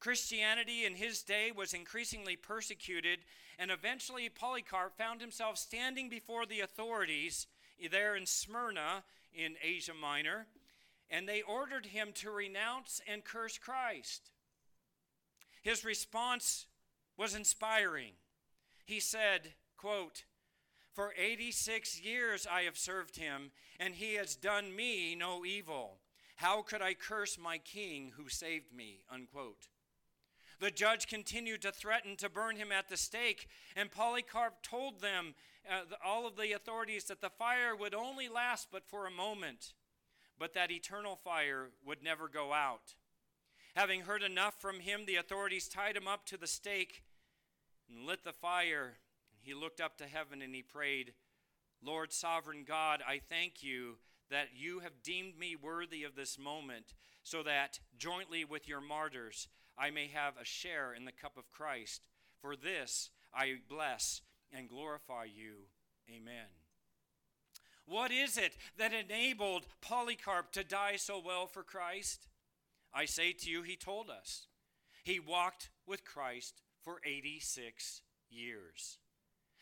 [0.00, 3.20] Christianity in his day was increasingly persecuted,
[3.58, 7.46] and eventually Polycarp found himself standing before the authorities
[7.90, 10.46] there in Smyrna in Asia Minor,
[11.10, 14.30] and they ordered him to renounce and curse Christ.
[15.62, 16.66] His response
[17.16, 18.12] was inspiring.
[18.84, 20.24] He said, quote,
[20.92, 25.98] for 86 years I have served him, and he has done me no evil.
[26.36, 29.02] How could I curse my king who saved me?
[29.10, 29.68] Unquote.
[30.60, 35.34] The judge continued to threaten to burn him at the stake, and Polycarp told them,
[35.70, 39.74] uh, all of the authorities, that the fire would only last but for a moment,
[40.38, 42.94] but that eternal fire would never go out.
[43.76, 47.04] Having heard enough from him, the authorities tied him up to the stake
[47.88, 48.98] and lit the fire
[49.48, 51.14] he looked up to heaven and he prayed,
[51.82, 53.96] Lord, sovereign God, I thank you
[54.30, 56.92] that you have deemed me worthy of this moment,
[57.22, 59.48] so that jointly with your martyrs
[59.78, 62.02] I may have a share in the cup of Christ.
[62.40, 64.22] For this I bless
[64.52, 65.66] and glorify you.
[66.10, 66.46] Amen.
[67.86, 72.26] What is it that enabled Polycarp to die so well for Christ?
[72.92, 74.46] I say to you, he told us.
[75.04, 78.98] He walked with Christ for 86 years.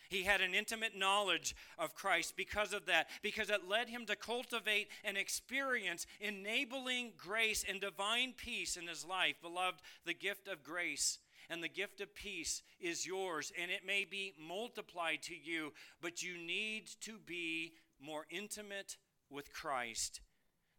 [0.09, 4.17] He had an intimate knowledge of Christ because of that, because it led him to
[4.17, 9.37] cultivate and experience enabling grace and divine peace in his life.
[9.43, 14.05] Beloved, the gift of grace and the gift of peace is yours, and it may
[14.05, 18.97] be multiplied to you, but you need to be more intimate
[19.31, 20.21] with Christ.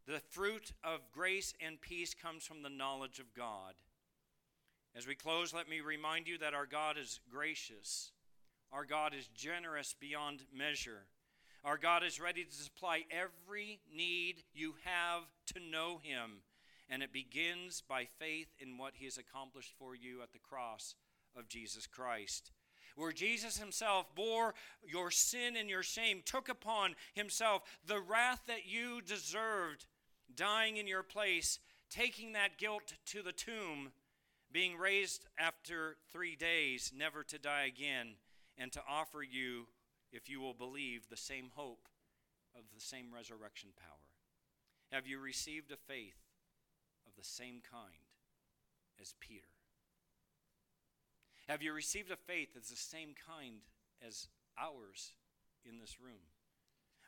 [0.06, 3.76] The fruit of grace and peace comes from the knowledge of God.
[4.96, 8.12] As we close, let me remind you that our God is gracious.
[8.72, 11.06] Our God is generous beyond measure.
[11.64, 16.42] Our God is ready to supply every need you have to know Him.
[16.90, 20.96] And it begins by faith in what He has accomplished for you at the cross
[21.38, 22.52] of Jesus Christ.
[22.96, 24.54] Where Jesus Himself bore
[24.86, 29.86] your sin and your shame, took upon Himself the wrath that you deserved,
[30.36, 31.60] dying in your place,
[31.90, 33.92] taking that guilt to the tomb,
[34.52, 38.16] being raised after three days, never to die again
[38.58, 39.68] and to offer you,
[40.12, 41.88] if you will believe, the same hope
[42.56, 44.08] of the same resurrection power?
[44.92, 46.18] Have you received a faith
[47.06, 48.08] of the same kind
[49.02, 49.48] as Peter?
[51.48, 53.62] Have you received a faith that's the same kind
[54.06, 54.28] as
[54.60, 55.14] ours
[55.66, 56.32] in this room?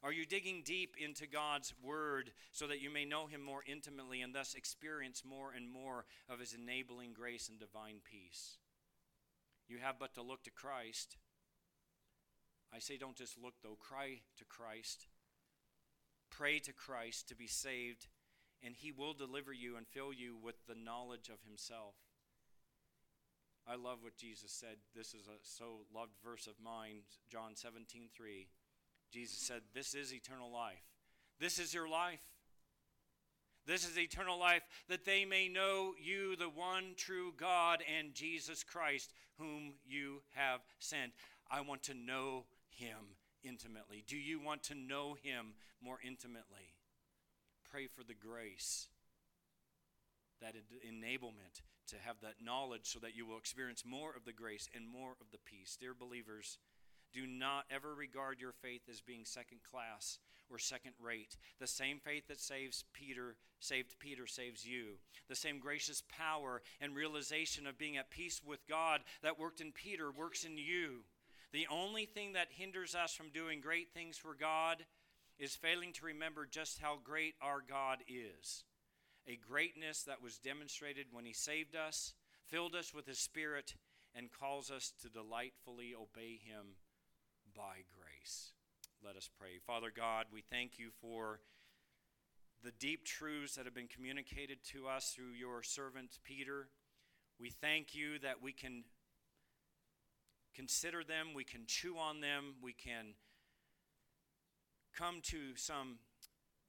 [0.02, 4.22] Are you digging deep into God's Word so that you may know Him more intimately
[4.22, 8.58] and thus experience more and more of His enabling grace and divine peace?
[9.68, 11.18] You have but to look to Christ
[12.74, 13.78] I say, don't just look, though.
[13.80, 15.08] Cry to Christ.
[16.30, 18.08] Pray to Christ to be saved,
[18.64, 21.96] and He will deliver you and fill you with the knowledge of Himself.
[23.68, 24.78] I love what Jesus said.
[24.96, 27.02] This is a so loved verse of mine,
[27.32, 28.48] John 17, 3.
[29.12, 30.84] Jesus said, This is eternal life.
[31.40, 32.20] This is your life.
[33.66, 38.64] This is eternal life, that they may know you, the one true God, and Jesus
[38.64, 41.12] Christ, whom you have sent.
[41.52, 42.46] I want to know
[42.80, 44.04] him intimately?
[44.08, 45.54] Do you want to know Him
[45.84, 46.76] more intimately?
[47.72, 48.88] Pray for the grace,
[50.42, 50.56] that
[50.88, 54.86] enablement to have that knowledge so that you will experience more of the grace and
[54.88, 55.78] more of the peace.
[55.80, 56.58] Dear believers,
[57.14, 60.20] do not ever regard your faith as being second class
[60.50, 61.36] or second rate.
[61.60, 64.98] The same faith that saves Peter saved Peter saves you.
[65.28, 69.72] The same gracious power and realization of being at peace with God that worked in
[69.72, 71.04] Peter works in you.
[71.52, 74.86] The only thing that hinders us from doing great things for God
[75.40, 78.66] is failing to remember just how great our God is.
[79.28, 82.14] A greatness that was demonstrated when He saved us,
[82.48, 83.76] filled us with His Spirit,
[84.16, 86.76] and calls us to delightfully obey Him
[87.56, 88.52] by grace.
[89.04, 89.60] Let us pray.
[89.66, 91.40] Father God, we thank you for
[92.64, 96.68] the deep truths that have been communicated to us through your servant Peter.
[97.40, 98.84] We thank you that we can
[100.56, 103.14] consider them, we can chew on them, we can
[104.98, 105.98] come to some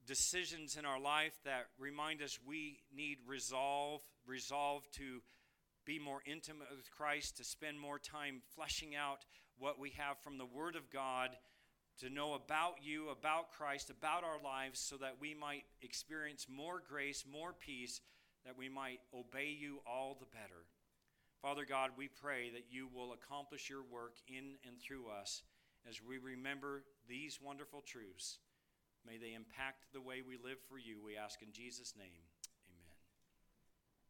[0.07, 5.21] decisions in our life that remind us we need resolve, resolve to
[5.85, 9.25] be more intimate with Christ, to spend more time fleshing out
[9.59, 11.31] what we have from the Word of God,
[12.01, 16.83] to know about you, about Christ, about our lives, so that we might experience more
[16.89, 18.01] grace, more peace,
[18.45, 20.65] that we might obey you all the better.
[21.43, 25.43] Father God, we pray that you will accomplish your work in and through us
[25.89, 28.39] as we remember these wonderful truths.
[29.07, 32.30] May they impact the way we live for you, we ask in Jesus' name.